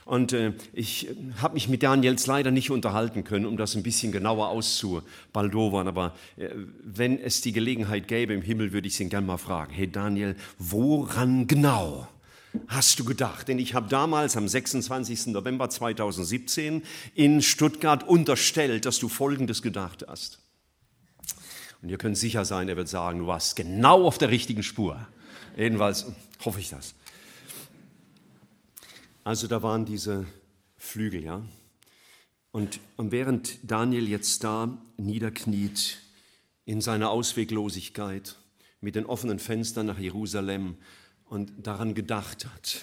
[0.05, 1.09] Und äh, ich
[1.41, 5.87] habe mich mit Daniels leider nicht unterhalten können, um das ein bisschen genauer auszubaldowern.
[5.87, 6.49] Aber äh,
[6.83, 9.73] wenn es die Gelegenheit gäbe im Himmel, würde ich ihn gerne mal fragen.
[9.73, 12.07] Hey Daniel, woran genau
[12.67, 13.47] hast du gedacht?
[13.47, 15.27] Denn ich habe damals am 26.
[15.27, 16.83] November 2017
[17.15, 20.37] in Stuttgart unterstellt, dass du Folgendes gedacht hast.
[21.81, 25.07] Und ihr könnt sicher sein, er wird sagen, du warst genau auf der richtigen Spur.
[25.57, 26.05] Jedenfalls
[26.43, 26.93] hoffe ich das.
[29.25, 30.27] Also da waren diese
[30.77, 31.43] Flügel, ja.
[32.51, 35.97] Und, und während Daniel jetzt da niederkniet
[36.65, 38.35] in seiner Ausweglosigkeit
[38.81, 40.77] mit den offenen Fenstern nach Jerusalem
[41.23, 42.81] und daran gedacht hat,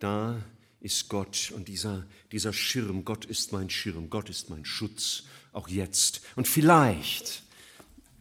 [0.00, 0.42] da
[0.80, 5.68] ist Gott und dieser, dieser Schirm, Gott ist mein Schirm, Gott ist mein Schutz, auch
[5.68, 6.22] jetzt.
[6.34, 7.44] Und vielleicht,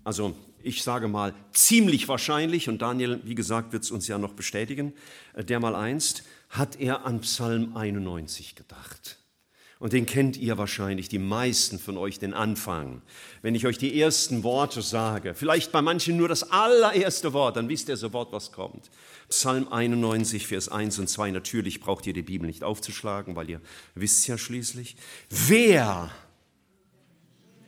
[0.03, 4.33] also ich sage mal ziemlich wahrscheinlich, und Daniel, wie gesagt, wird es uns ja noch
[4.33, 4.93] bestätigen,
[5.33, 9.17] äh, der mal einst, hat er an Psalm 91 gedacht.
[9.79, 13.01] Und den kennt ihr wahrscheinlich, die meisten von euch, den Anfang.
[13.41, 17.67] Wenn ich euch die ersten Worte sage, vielleicht bei manchen nur das allererste Wort, dann
[17.67, 18.91] wisst ihr sofort, was kommt.
[19.29, 21.31] Psalm 91, Vers 1 und 2.
[21.31, 23.61] Natürlich braucht ihr die Bibel nicht aufzuschlagen, weil ihr
[23.95, 24.97] wisst ja schließlich.
[25.29, 26.11] Wer,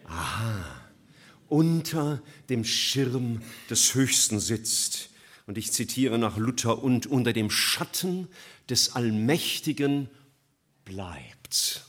[0.06, 0.66] aha,
[1.50, 3.42] unter dem Schirm
[3.72, 5.10] des Höchsten sitzt.
[5.46, 8.28] Und ich zitiere nach Luther, und unter dem Schatten
[8.70, 10.10] des Allmächtigen
[10.86, 11.86] bleibt.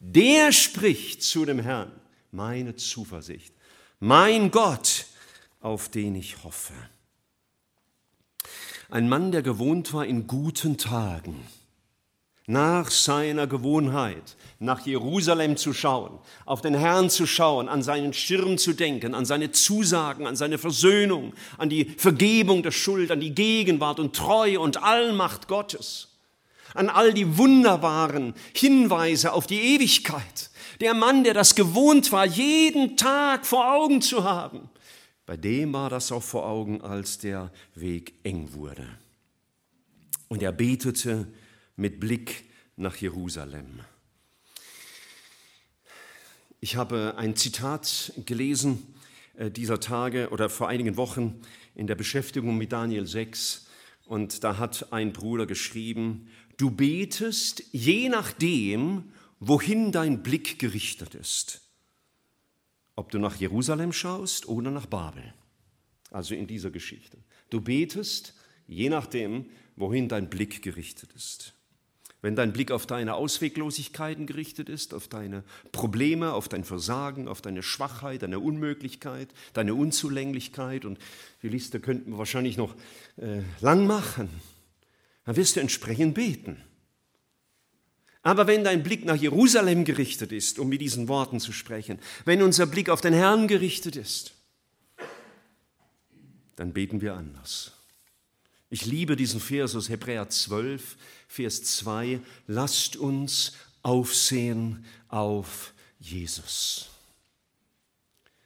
[0.00, 1.90] Der spricht zu dem Herrn,
[2.30, 3.52] meine Zuversicht,
[4.00, 5.06] mein Gott,
[5.60, 6.74] auf den ich hoffe.
[8.90, 11.46] Ein Mann, der gewohnt war, in guten Tagen,
[12.48, 18.56] nach seiner Gewohnheit, nach Jerusalem zu schauen, auf den Herrn zu schauen, an seinen Schirm
[18.56, 23.34] zu denken, an seine Zusagen, an seine Versöhnung, an die Vergebung der Schuld, an die
[23.34, 26.16] Gegenwart und Treue und Allmacht Gottes,
[26.72, 30.50] an all die wunderbaren Hinweise auf die Ewigkeit.
[30.80, 34.70] Der Mann, der das gewohnt war, jeden Tag vor Augen zu haben,
[35.26, 38.88] bei dem war das auch vor Augen, als der Weg eng wurde.
[40.28, 41.28] Und er betete
[41.78, 42.44] mit Blick
[42.76, 43.80] nach Jerusalem.
[46.60, 48.94] Ich habe ein Zitat gelesen
[49.36, 51.40] äh, dieser Tage oder vor einigen Wochen
[51.76, 53.68] in der Beschäftigung mit Daniel 6
[54.06, 61.60] und da hat ein Bruder geschrieben, Du betest je nachdem, wohin dein Blick gerichtet ist.
[62.96, 65.32] Ob du nach Jerusalem schaust oder nach Babel.
[66.10, 67.18] Also in dieser Geschichte.
[67.50, 68.34] Du betest
[68.66, 71.54] je nachdem, wohin dein Blick gerichtet ist.
[72.28, 77.40] Wenn dein Blick auf deine Ausweglosigkeiten gerichtet ist, auf deine Probleme, auf dein Versagen, auf
[77.40, 80.98] deine Schwachheit, deine Unmöglichkeit, deine Unzulänglichkeit und
[81.42, 82.74] die Liste könnten wir wahrscheinlich noch
[83.16, 84.28] äh, lang machen,
[85.24, 86.62] dann wirst du entsprechend beten.
[88.20, 92.42] Aber wenn dein Blick nach Jerusalem gerichtet ist, um mit diesen Worten zu sprechen, wenn
[92.42, 94.34] unser Blick auf den Herrn gerichtet ist,
[96.56, 97.77] dann beten wir anders.
[98.70, 102.20] Ich liebe diesen Vers aus Hebräer 12, Vers 2.
[102.46, 106.90] Lasst uns aufsehen auf Jesus.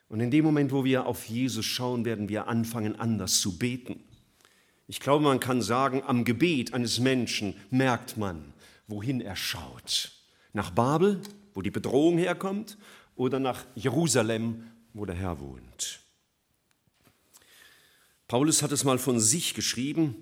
[0.08, 3.98] Und in dem Moment, wo wir auf Jesus schauen, werden wir anfangen, anders zu beten.
[4.86, 8.52] Ich glaube, man kann sagen, am Gebet eines Menschen merkt man,
[8.86, 10.12] wohin er schaut.
[10.52, 11.20] Nach Babel,
[11.54, 12.76] wo die Bedrohung herkommt,
[13.16, 16.01] oder nach Jerusalem, wo der Herr wohnt.
[18.32, 20.14] Paulus hat es mal von sich geschrieben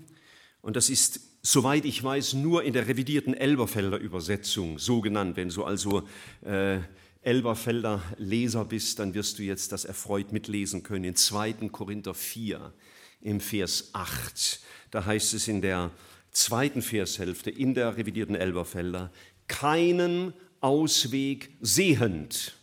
[0.63, 5.37] und das ist, soweit ich weiß, nur in der revidierten Elberfelder Übersetzung so genannt.
[5.37, 6.09] Wenn du also
[6.45, 6.81] äh,
[7.23, 11.05] Elberfelder Leser bist, dann wirst du jetzt das erfreut mitlesen können.
[11.05, 11.69] In 2.
[11.69, 12.73] Korinther 4
[13.21, 14.59] im Vers 8,
[14.91, 15.93] da heißt es in der
[16.33, 19.13] zweiten Vershälfte in der revidierten Elberfelder,
[19.47, 22.57] keinen Ausweg sehend,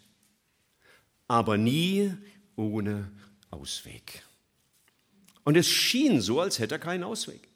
[1.30, 2.12] aber nie
[2.58, 3.14] ohne
[3.50, 4.27] Ausweg.
[5.48, 7.48] Und es schien so, als hätte er keinen Ausweg.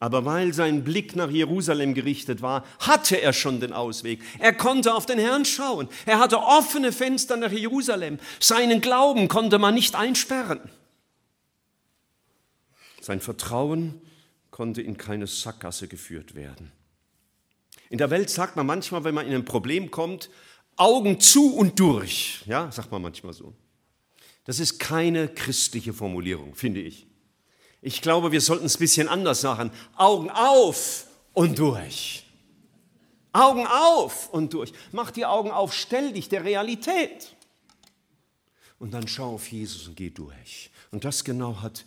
[0.00, 4.20] Aber weil sein Blick nach Jerusalem gerichtet war, hatte er schon den Ausweg.
[4.40, 5.88] Er konnte auf den Herrn schauen.
[6.06, 8.18] Er hatte offene Fenster nach Jerusalem.
[8.40, 10.58] Seinen Glauben konnte man nicht einsperren.
[13.00, 14.00] Sein Vertrauen
[14.50, 16.72] konnte in keine Sackgasse geführt werden.
[17.90, 20.30] In der Welt sagt man manchmal, wenn man in ein Problem kommt,
[20.76, 22.42] Augen zu und durch.
[22.46, 23.54] Ja, sagt man manchmal so.
[24.50, 27.06] Das ist keine christliche Formulierung, finde ich.
[27.82, 29.70] Ich glaube, wir sollten es ein bisschen anders sagen.
[29.94, 32.26] Augen auf und durch.
[33.32, 34.72] Augen auf und durch.
[34.90, 37.36] Mach die Augen auf, stell dich der Realität.
[38.80, 40.72] Und dann schau auf Jesus und geh durch.
[40.90, 41.84] Und das genau hat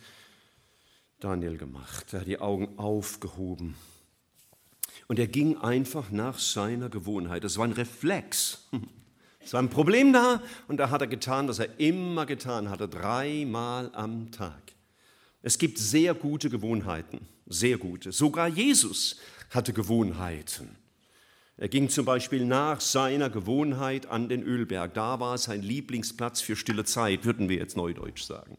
[1.19, 2.13] Daniel gemacht.
[2.13, 3.75] Er hat die Augen aufgehoben.
[5.09, 7.43] Und er ging einfach nach seiner Gewohnheit.
[7.43, 8.69] Das war ein Reflex.
[9.45, 12.87] Es war ein Problem da und da hat er getan, was er immer getan hatte,
[12.87, 14.61] dreimal am Tag.
[15.41, 18.11] Es gibt sehr gute Gewohnheiten, sehr gute.
[18.11, 19.17] Sogar Jesus
[19.49, 20.77] hatte Gewohnheiten.
[21.57, 24.93] Er ging zum Beispiel nach seiner Gewohnheit an den Ölberg.
[24.93, 28.57] Da war sein Lieblingsplatz für stille Zeit, würden wir jetzt neudeutsch sagen.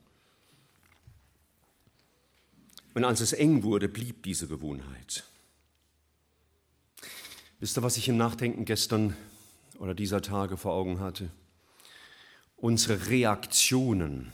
[2.95, 5.25] Und als es eng wurde, blieb diese Gewohnheit.
[7.59, 9.17] Wisst ihr, was ich im Nachdenken gestern
[9.79, 11.31] oder dieser Tage vor Augen hatte.
[12.57, 14.33] Unsere Reaktionen,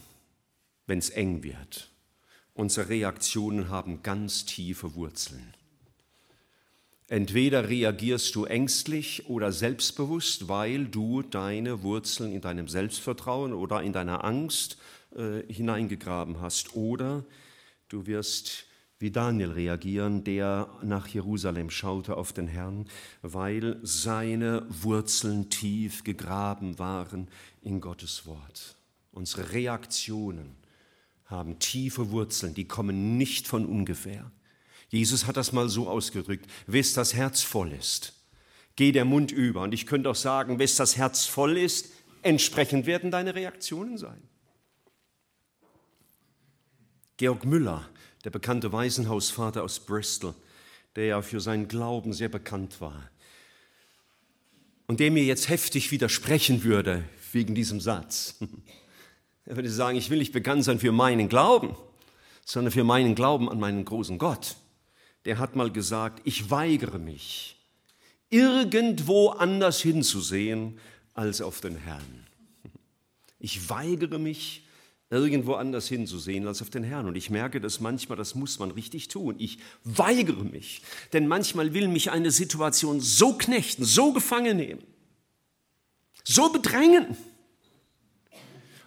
[0.86, 1.90] wenn es eng wird,
[2.54, 5.54] unsere Reaktionen haben ganz tiefe Wurzeln.
[7.08, 13.92] Entweder reagierst du ängstlich oder selbstbewusst, weil du deine Wurzeln in deinem Selbstvertrauen oder in
[13.92, 14.78] deiner Angst
[15.16, 17.24] äh, hineingegraben hast, oder
[17.88, 18.69] du wirst
[19.00, 22.86] wie Daniel reagieren, der nach Jerusalem schaute auf den Herrn,
[23.22, 27.28] weil seine Wurzeln tief gegraben waren
[27.62, 28.76] in Gottes Wort.
[29.10, 30.54] Unsere Reaktionen
[31.24, 34.30] haben tiefe Wurzeln, die kommen nicht von ungefähr.
[34.90, 38.12] Jesus hat das mal so ausgedrückt, wes das Herz voll ist,
[38.76, 39.62] geh der Mund über.
[39.62, 44.20] Und ich könnte auch sagen, wes das Herz voll ist, entsprechend werden deine Reaktionen sein.
[47.16, 47.88] Georg Müller
[48.24, 50.34] der bekannte Waisenhausvater aus Bristol,
[50.96, 53.10] der ja für seinen Glauben sehr bekannt war
[54.86, 58.36] und der mir jetzt heftig widersprechen würde wegen diesem Satz.
[59.46, 61.74] Er würde sagen, ich will nicht bekannt sein für meinen Glauben,
[62.44, 64.54] sondern für meinen Glauben an meinen großen Gott.
[65.24, 67.56] Der hat mal gesagt, ich weigere mich,
[68.28, 70.78] irgendwo anders hinzusehen
[71.14, 72.26] als auf den Herrn.
[73.40, 74.68] Ich weigere mich,
[75.10, 77.06] irgendwo anders hinzusehen als auf den Herrn.
[77.06, 79.34] Und ich merke dass manchmal, das muss man richtig tun.
[79.38, 84.82] Ich weigere mich, denn manchmal will mich eine Situation so knechten, so gefangen nehmen,
[86.24, 87.16] so bedrängen.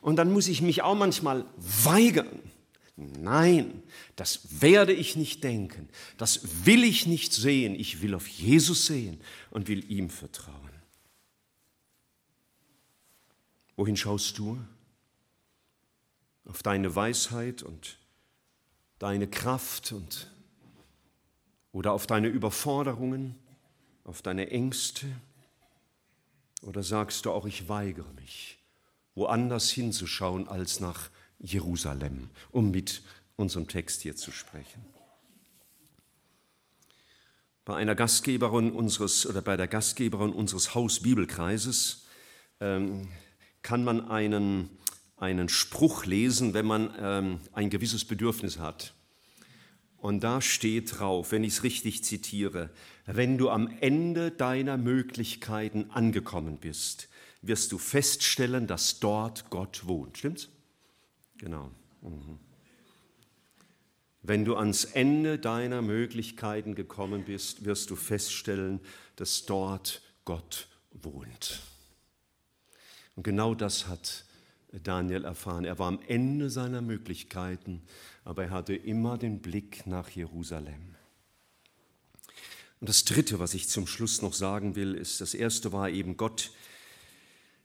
[0.01, 2.39] Und dann muss ich mich auch manchmal weigern.
[2.95, 3.83] Nein,
[4.15, 5.89] das werde ich nicht denken.
[6.17, 7.75] Das will ich nicht sehen.
[7.75, 9.19] Ich will auf Jesus sehen
[9.49, 10.69] und will ihm vertrauen.
[13.75, 14.59] Wohin schaust du?
[16.45, 17.97] Auf deine Weisheit und
[18.99, 20.29] deine Kraft und
[21.71, 23.35] oder auf deine Überforderungen,
[24.03, 25.07] auf deine Ängste?
[26.61, 28.59] Oder sagst du auch, ich weigere mich,
[29.15, 33.01] woanders hinzuschauen als nach Jerusalem, um mit
[33.35, 34.85] unserem Text hier zu sprechen?
[37.65, 42.05] Bei einer Gastgeberin unseres oder bei der Gastgeberin unseres Hausbibelkreises
[42.59, 43.07] ähm,
[43.61, 44.69] kann man einen,
[45.23, 48.93] einen Spruch lesen, wenn man ähm, ein gewisses Bedürfnis hat.
[49.97, 52.69] Und da steht drauf, wenn ich es richtig zitiere,
[53.05, 57.07] wenn du am Ende deiner Möglichkeiten angekommen bist,
[57.41, 60.17] wirst du feststellen, dass dort Gott wohnt.
[60.17, 60.49] Stimmt's?
[61.37, 61.71] Genau.
[62.01, 62.39] Mhm.
[64.23, 68.81] Wenn du ans Ende deiner Möglichkeiten gekommen bist, wirst du feststellen,
[69.15, 71.61] dass dort Gott wohnt.
[73.15, 74.25] Und genau das hat
[74.81, 75.65] Daniel erfahren.
[75.65, 77.81] Er war am Ende seiner Möglichkeiten,
[78.23, 80.95] aber er hatte immer den Blick nach Jerusalem.
[82.79, 86.17] Und das Dritte, was ich zum Schluss noch sagen will, ist, das Erste war eben
[86.17, 86.51] Gott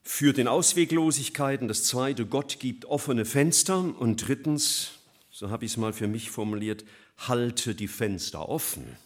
[0.08, 4.92] führt in Ausweglosigkeiten, das Zweite, Gott gibt offene Fenster und drittens,
[5.30, 6.86] so habe ich es mal für mich formuliert,
[7.18, 8.96] halte die Fenster offen.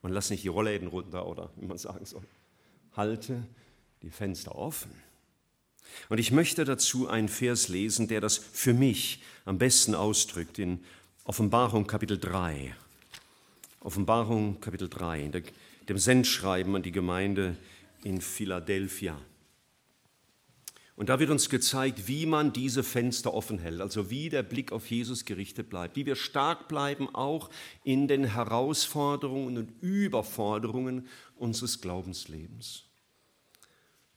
[0.00, 2.22] Man lass nicht die Rollläden runter oder wie man sagen soll.
[2.96, 3.46] Halte
[4.02, 4.92] die Fenster offen.
[6.08, 10.80] Und ich möchte dazu einen Vers lesen, der das für mich am besten ausdrückt, in
[11.24, 12.74] Offenbarung Kapitel 3.
[13.80, 15.32] Offenbarung Kapitel 3, in
[15.88, 17.56] dem Sendschreiben an die Gemeinde
[18.02, 19.18] in Philadelphia.
[20.96, 24.70] Und da wird uns gezeigt, wie man diese Fenster offen hält, also wie der Blick
[24.70, 27.50] auf Jesus gerichtet bleibt, wie wir stark bleiben auch
[27.82, 32.83] in den Herausforderungen und Überforderungen unseres Glaubenslebens.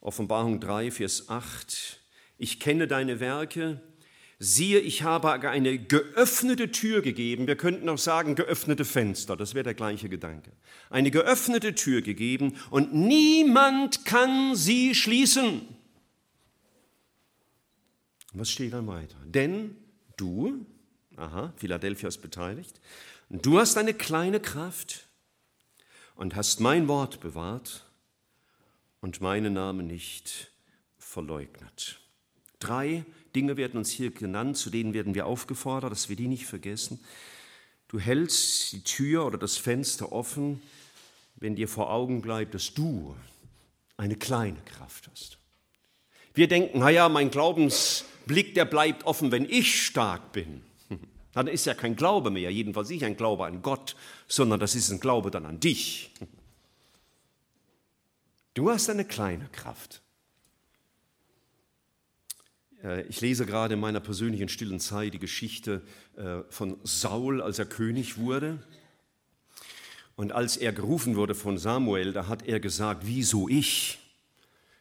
[0.07, 1.99] Offenbarung 3, Vers 8.
[2.37, 3.81] Ich kenne deine Werke.
[4.39, 7.45] Siehe, ich habe eine geöffnete Tür gegeben.
[7.45, 9.35] Wir könnten auch sagen, geöffnete Fenster.
[9.35, 10.53] Das wäre der gleiche Gedanke.
[10.89, 15.67] Eine geöffnete Tür gegeben und niemand kann sie schließen.
[18.31, 19.17] Was steht dann weiter?
[19.25, 19.75] Denn
[20.15, 20.65] du,
[21.17, 22.79] aha, Philadelphia ist beteiligt,
[23.29, 25.05] du hast eine kleine Kraft
[26.15, 27.86] und hast mein Wort bewahrt
[29.01, 30.51] und meinen Namen nicht
[30.97, 31.99] verleugnet.
[32.59, 36.45] Drei Dinge werden uns hier genannt, zu denen werden wir aufgefordert, dass wir die nicht
[36.45, 36.99] vergessen.
[37.87, 40.61] Du hältst die Tür oder das Fenster offen,
[41.35, 43.15] wenn dir vor Augen bleibt, dass du
[43.95, 45.37] eine kleine Kraft hast.
[46.33, 50.61] Wir denken, naja, mein Glaubensblick, der bleibt offen, wenn ich stark bin.
[51.33, 53.95] Dann ist ja kein Glaube mehr, jedenfalls nicht ein Glaube an Gott,
[54.27, 56.11] sondern das ist ein Glaube dann an dich.
[58.57, 60.01] Du hast eine kleine Kraft.
[62.83, 65.83] Äh, ich lese gerade in meiner persönlichen stillen Zeit die Geschichte
[66.15, 68.57] äh, von Saul, als er König wurde.
[70.15, 73.99] Und als er gerufen wurde von Samuel, da hat er gesagt, wieso ich?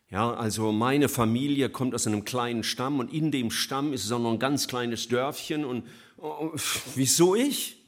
[0.09, 4.11] Ja, also meine Familie kommt aus einem kleinen Stamm und in dem Stamm ist es
[4.11, 6.51] auch noch ein ganz kleines Dörfchen und oh,
[6.95, 7.85] wieso ich?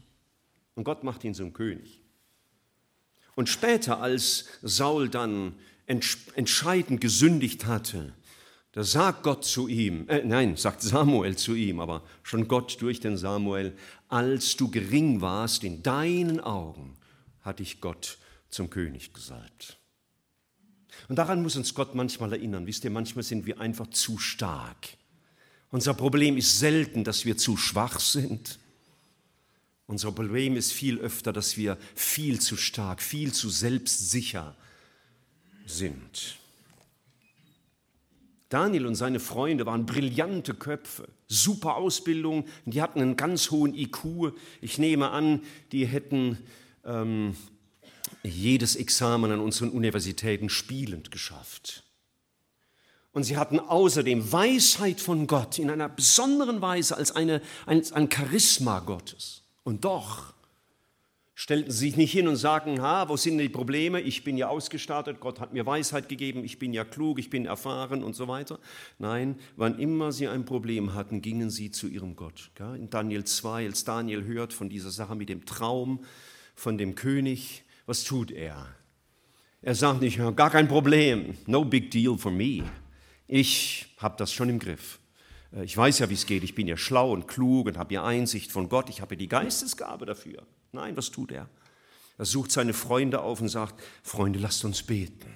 [0.75, 2.03] Und Gott macht ihn zum König.
[3.37, 5.55] Und später, als Saul dann
[5.89, 8.13] entscheidend gesündigt hatte,
[8.73, 13.01] da sagt Gott zu ihm, äh, nein, sagt Samuel zu ihm, aber schon Gott durch
[13.01, 13.77] den Samuel,
[14.09, 16.97] als du gering warst in deinen Augen,
[17.41, 18.19] hat dich Gott
[18.51, 19.79] zum König gesalbt.
[21.09, 22.67] Und daran muss uns Gott manchmal erinnern.
[22.67, 24.89] Wisst ihr, manchmal sind wir einfach zu stark.
[25.71, 28.59] Unser Problem ist selten, dass wir zu schwach sind.
[29.87, 34.68] Unser Problem ist viel öfter, dass wir viel zu stark, viel zu selbstsicher sind
[35.71, 36.39] sind.
[38.49, 44.33] Daniel und seine Freunde waren brillante Köpfe, super Ausbildung, die hatten einen ganz hohen IQ.
[44.63, 46.39] Ich nehme an, die hätten
[46.85, 47.37] ähm,
[48.23, 51.85] jedes Examen an unseren Universitäten spielend geschafft.
[53.13, 58.11] Und sie hatten außerdem Weisheit von Gott in einer besonderen Weise als, eine, als ein
[58.11, 59.43] Charisma Gottes.
[59.65, 60.33] Und doch
[61.39, 64.01] stellten sich nicht hin und sagten, ha, wo sind die Probleme?
[64.01, 67.47] Ich bin ja ausgestattet, Gott hat mir Weisheit gegeben, ich bin ja klug, ich bin
[67.47, 68.59] erfahren und so weiter.
[68.99, 72.51] Nein, wann immer sie ein Problem hatten, gingen sie zu ihrem Gott.
[72.59, 76.05] In Daniel 2, als Daniel hört von dieser Sache mit dem Traum
[76.57, 78.67] von dem König, was tut er?
[79.63, 82.65] Er sagt nicht, gar kein Problem, no big deal for me.
[83.29, 84.99] Ich habe das schon im Griff.
[85.53, 86.43] Äh, ich weiß ja, wie es geht.
[86.43, 88.91] Ich bin ja schlau und klug und habe ja Einsicht von Gott.
[88.91, 90.45] Ich habe ja die Geistesgabe dafür.
[90.73, 91.49] Nein, was tut er?
[92.19, 95.33] Er sucht seine Freunde auf und sagt, Freunde, lasst uns beten.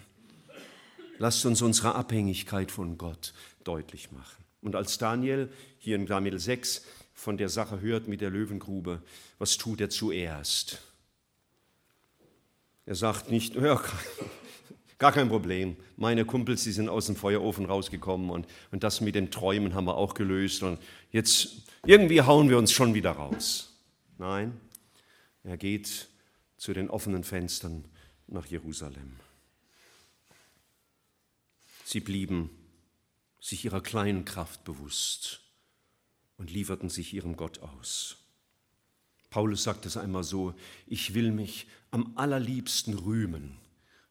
[1.19, 4.45] Lasst uns unsere Abhängigkeit von Gott deutlich machen.
[4.61, 9.03] Und als Daniel hier in Daniel 6 von der Sache hört mit der Löwengrube,
[9.39, 10.81] was tut er zuerst?
[12.85, 13.81] Er sagt nicht, ja,
[14.99, 15.77] gar kein Problem.
[15.97, 19.85] Meine Kumpels, die sind aus dem Feuerofen rausgekommen und, und das mit den Träumen haben
[19.85, 20.81] wir auch gelöst und
[21.13, 23.77] jetzt irgendwie hauen wir uns schon wieder raus.
[24.19, 24.61] Nein,
[25.43, 26.09] er geht
[26.57, 27.85] zu den offenen Fenstern
[28.27, 29.17] nach Jerusalem.
[31.85, 32.51] Sie blieben
[33.41, 35.41] sich ihrer kleinen Kraft bewusst
[36.37, 38.17] und lieferten sich ihrem Gott aus.
[39.31, 40.55] Paulus sagt es einmal so,
[40.87, 43.59] ich will mich am allerliebsten rühmen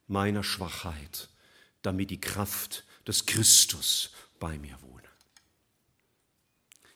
[0.07, 1.29] meiner Schwachheit,
[1.81, 5.00] damit die Kraft des Christus bei mir wohne.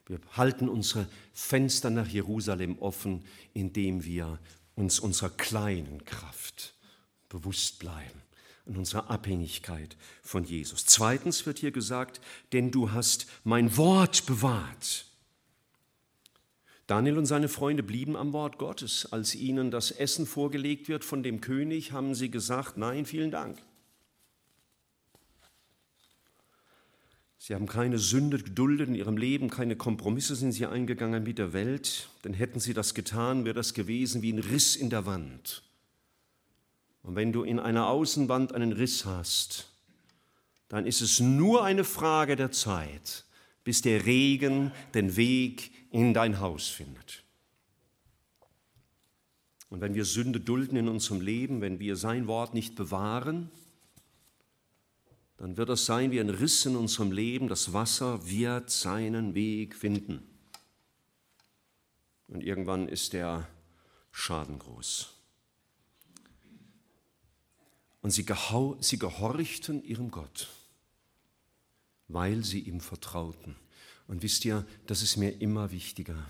[0.08, 4.40] Wir halten unsere Fenster nach Jerusalem offen, indem wir
[4.76, 6.76] uns unserer kleinen Kraft
[7.30, 8.22] bewusst bleiben
[8.66, 10.86] und unserer Abhängigkeit von Jesus.
[10.86, 12.22] Zweitens wird hier gesagt,
[12.54, 15.06] denn du hast mein Wort bewahrt.
[16.88, 19.12] Daniel und seine Freunde blieben am Wort Gottes.
[19.12, 23.58] Als ihnen das Essen vorgelegt wird von dem König, haben sie gesagt, nein, vielen Dank.
[27.46, 31.54] Sie haben keine Sünde geduldet in ihrem Leben, keine Kompromisse sind sie eingegangen mit der
[31.54, 35.62] Welt, denn hätten sie das getan, wäre das gewesen wie ein Riss in der Wand.
[37.04, 39.70] Und wenn du in einer Außenwand einen Riss hast,
[40.70, 43.26] dann ist es nur eine Frage der Zeit,
[43.64, 47.26] bis der Regen den Weg in dein Haus findet.
[49.70, 53.52] Und wenn wir Sünde dulden in unserem Leben, wenn wir sein Wort nicht bewahren,
[55.38, 59.76] dann wird es sein wie ein Riss in unserem Leben, das Wasser wird seinen Weg
[59.76, 60.24] finden.
[62.28, 63.48] Und irgendwann ist der
[64.12, 65.12] Schaden groß.
[68.02, 68.26] Und sie,
[68.80, 70.50] sie gehorchten ihrem Gott,
[72.08, 73.56] weil sie ihm vertrauten.
[74.08, 76.30] Und wisst ihr, das ist mir immer wichtiger.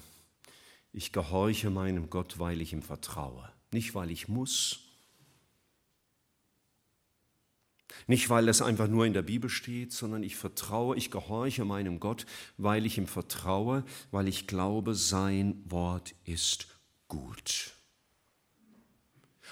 [0.93, 3.51] Ich gehorche meinem Gott, weil ich ihm vertraue.
[3.71, 4.84] Nicht, weil ich muss.
[8.07, 11.99] Nicht, weil es einfach nur in der Bibel steht, sondern ich vertraue, ich gehorche meinem
[11.99, 12.25] Gott,
[12.57, 16.67] weil ich ihm vertraue, weil ich glaube, sein Wort ist
[17.07, 17.71] gut.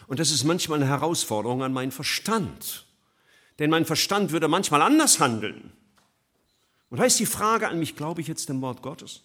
[0.07, 2.85] Und das ist manchmal eine Herausforderung an meinen Verstand.
[3.59, 5.71] Denn mein Verstand würde manchmal anders handeln.
[6.89, 9.21] Und da ist die Frage an mich, glaube ich jetzt dem Wort Gottes?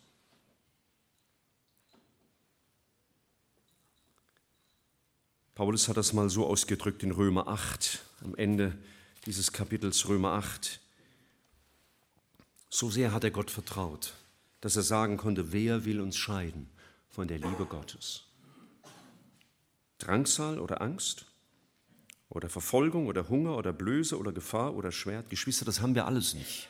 [5.55, 8.79] Paulus hat das mal so ausgedrückt in Römer 8, am Ende
[9.27, 10.81] dieses Kapitels Römer 8.
[12.71, 14.15] So sehr hat er Gott vertraut,
[14.61, 16.69] dass er sagen konnte, wer will uns scheiden
[17.09, 18.25] von der Liebe Gottes?
[19.99, 21.27] Drangsal oder Angst?
[22.31, 25.31] Oder Verfolgung oder Hunger oder Blöße oder Gefahr oder Schwert?
[25.31, 26.69] Geschwister, das haben wir alles nicht.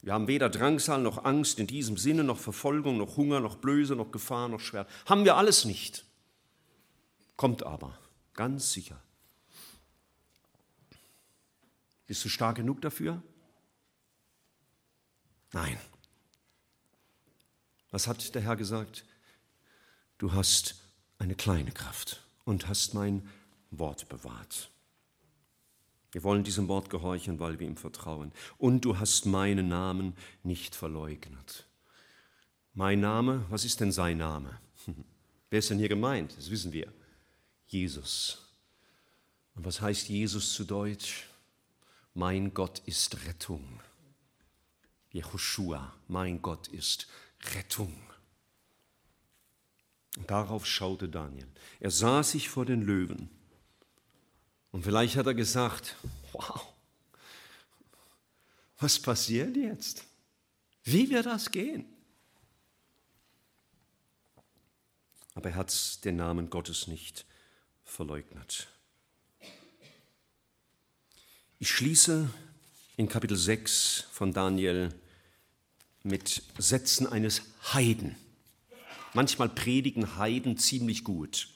[0.00, 3.94] Wir haben weder Drangsal noch Angst in diesem Sinne, noch Verfolgung, noch Hunger, noch Blöße,
[3.94, 4.88] noch Gefahr, noch Schwert.
[5.06, 6.04] Haben wir alles nicht.
[7.36, 7.98] Kommt aber,
[8.34, 9.00] ganz sicher.
[12.12, 13.22] Bist du stark genug dafür?
[15.52, 15.78] Nein.
[17.90, 19.06] Was hat der Herr gesagt?
[20.18, 20.74] Du hast
[21.16, 23.26] eine kleine Kraft und hast mein
[23.70, 24.70] Wort bewahrt.
[26.10, 28.30] Wir wollen diesem Wort gehorchen, weil wir ihm vertrauen.
[28.58, 31.66] Und du hast meinen Namen nicht verleugnet.
[32.74, 34.60] Mein Name, was ist denn sein Name?
[35.48, 36.36] Wer ist denn hier gemeint?
[36.36, 36.92] Das wissen wir.
[37.68, 38.52] Jesus.
[39.54, 41.31] Und was heißt Jesus zu Deutsch?
[42.14, 43.80] Mein Gott ist Rettung.
[45.10, 47.08] Jehoshua, mein Gott ist
[47.54, 47.94] Rettung.
[50.16, 51.48] Und darauf schaute Daniel.
[51.80, 53.30] Er sah sich vor den Löwen
[54.72, 55.96] und vielleicht hat er gesagt,
[56.32, 56.66] wow,
[58.78, 60.04] was passiert jetzt?
[60.82, 61.86] Wie wird das gehen?
[65.34, 67.24] Aber er hat den Namen Gottes nicht
[67.84, 68.71] verleugnet.
[71.62, 72.28] Ich schließe
[72.96, 74.92] in Kapitel 6 von Daniel
[76.02, 77.42] mit Sätzen eines
[77.72, 78.16] Heiden.
[79.14, 81.46] Manchmal predigen Heiden ziemlich gut.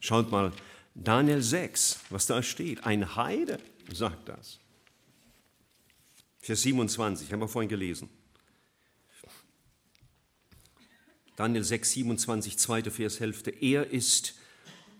[0.00, 0.50] Schaut mal,
[0.94, 2.86] Daniel 6, was da steht.
[2.86, 3.60] Ein Heide
[3.92, 4.60] sagt das.
[6.38, 8.08] Vers 27, haben wir vorhin gelesen.
[11.36, 13.50] Daniel 6, 27, zweite Vershälfte.
[13.50, 14.36] Er ist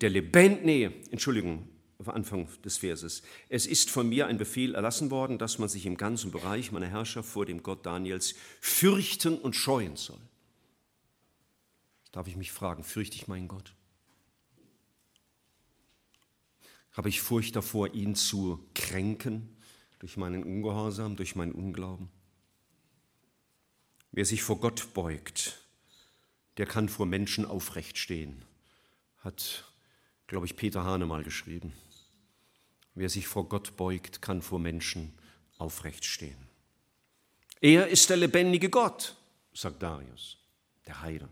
[0.03, 1.67] der Lebend, nee, Entschuldigung,
[2.09, 3.23] Anfang des Verses.
[3.49, 6.89] Es ist von mir ein Befehl erlassen worden, dass man sich im ganzen Bereich meiner
[6.89, 10.21] Herrschaft vor dem Gott Daniels fürchten und scheuen soll.
[12.13, 13.75] Darf ich mich fragen, fürchte ich meinen Gott?
[16.93, 19.49] Habe ich Furcht davor, ihn zu kränken
[19.99, 22.09] durch meinen Ungehorsam, durch meinen Unglauben?
[24.13, 25.61] Wer sich vor Gott beugt,
[26.57, 28.45] der kann vor Menschen aufrecht stehen,
[29.19, 29.65] hat,
[30.35, 31.73] glaube ich, Peter Hane mal geschrieben.
[32.97, 35.13] Wer sich vor Gott beugt, kann vor Menschen
[35.59, 36.37] aufrecht stehen.
[37.61, 39.15] Er ist der lebendige Gott,
[39.53, 40.37] sagt Darius,
[40.89, 41.29] der Heide.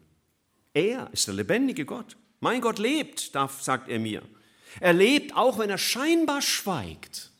[0.72, 2.16] Er ist der lebendige Gott.
[2.38, 4.22] Mein Gott lebt, sagt er mir.
[4.78, 7.32] Er lebt, auch wenn er scheinbar schweigt.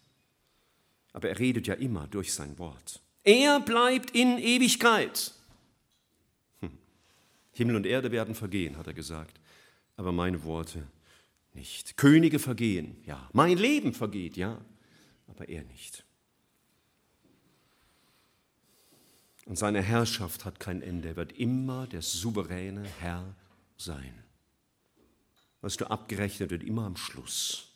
[1.13, 3.01] Aber er redet ja immer durch sein Wort.
[3.23, 5.31] Er bleibt in Ewigkeit.
[6.59, 6.77] Hm.
[7.53, 9.39] Himmel und Erde werden vergehen, hat er gesagt,
[9.97, 10.83] aber meine Worte
[11.55, 11.97] nicht.
[11.97, 13.29] Könige vergehen, ja.
[13.33, 14.61] Mein Leben vergeht, ja,
[15.27, 16.05] aber er nicht.
[19.45, 21.09] Und seine Herrschaft hat kein Ende.
[21.09, 23.35] Er wird immer der souveräne Herr
[23.77, 24.15] sein.
[25.61, 27.73] Was du abgerechnet wird, immer am Schluss.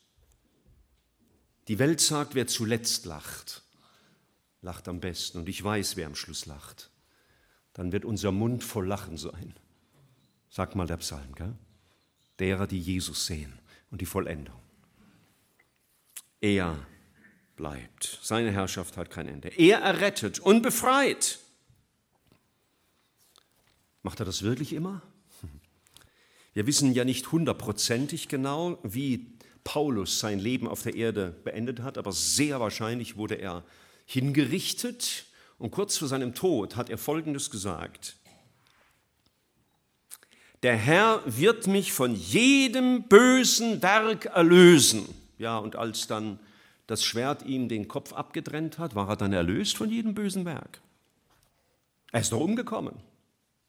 [1.69, 3.63] Die Welt sagt, wer zuletzt lacht,
[4.63, 5.39] lacht am besten.
[5.39, 6.91] Und ich weiß, wer am Schluss lacht.
[7.73, 9.55] Dann wird unser Mund voll Lachen sein.
[10.49, 11.55] Sag mal der Psalm, gell?
[12.39, 13.59] Derer, die Jesus sehen
[13.97, 14.61] und die Vollendung.
[16.43, 16.87] Er
[17.57, 18.19] bleibt.
[18.23, 19.49] Seine Herrschaft hat kein Ende.
[19.57, 21.39] Er errettet und befreit.
[24.03, 25.01] Macht er das wirklich immer?
[26.53, 31.97] Wir wissen ja nicht hundertprozentig genau, wie Paulus sein Leben auf der Erde beendet hat,
[31.97, 33.65] aber sehr wahrscheinlich wurde er
[34.05, 35.25] hingerichtet
[35.57, 38.17] und kurz vor seinem Tod hat er Folgendes gesagt.
[40.63, 45.07] Der Herr wird mich von jedem bösen Werk erlösen.
[45.39, 46.39] Ja, und als dann
[46.87, 50.81] das Schwert ihm den Kopf abgetrennt hat, war er dann erlöst von jedem bösen Werk.
[52.13, 52.95] Er ist doch umgekommen.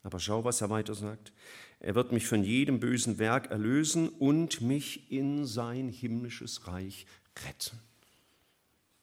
[0.04, 1.34] Aber schau, was er weiter sagt.
[1.80, 7.06] Er wird mich von jedem bösen Werk erlösen und mich in sein himmlisches Reich
[7.46, 7.80] retten.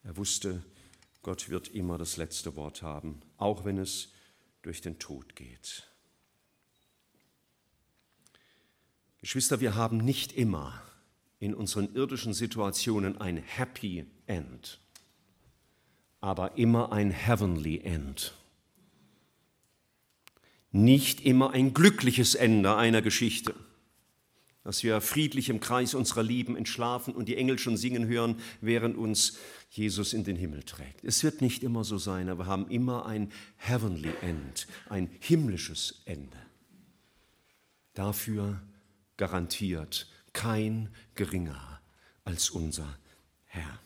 [0.03, 0.63] Er wusste,
[1.23, 4.13] Gott wird immer das letzte Wort haben, auch wenn es
[4.63, 5.85] durch den Tod geht.
[9.25, 10.83] Geschwister, wir haben nicht immer
[11.41, 14.79] in unseren irdischen Situationen ein Happy End,
[16.21, 18.35] aber immer ein Heavenly End
[20.73, 23.55] nicht immer ein glückliches Ende einer Geschichte,
[24.63, 28.99] dass wir friedlich im Kreis unserer Lieben entschlafen und die Engel schon singen hören, während
[28.99, 29.39] uns
[29.71, 31.03] Jesus in den Himmel trägt.
[31.03, 36.03] Es wird nicht immer so sein, aber wir haben immer ein heavenly end, ein himmlisches
[36.05, 36.37] Ende.
[37.95, 38.61] Dafür
[39.17, 41.81] garantiert kein geringer
[42.25, 42.99] als unser
[43.45, 43.84] Herr.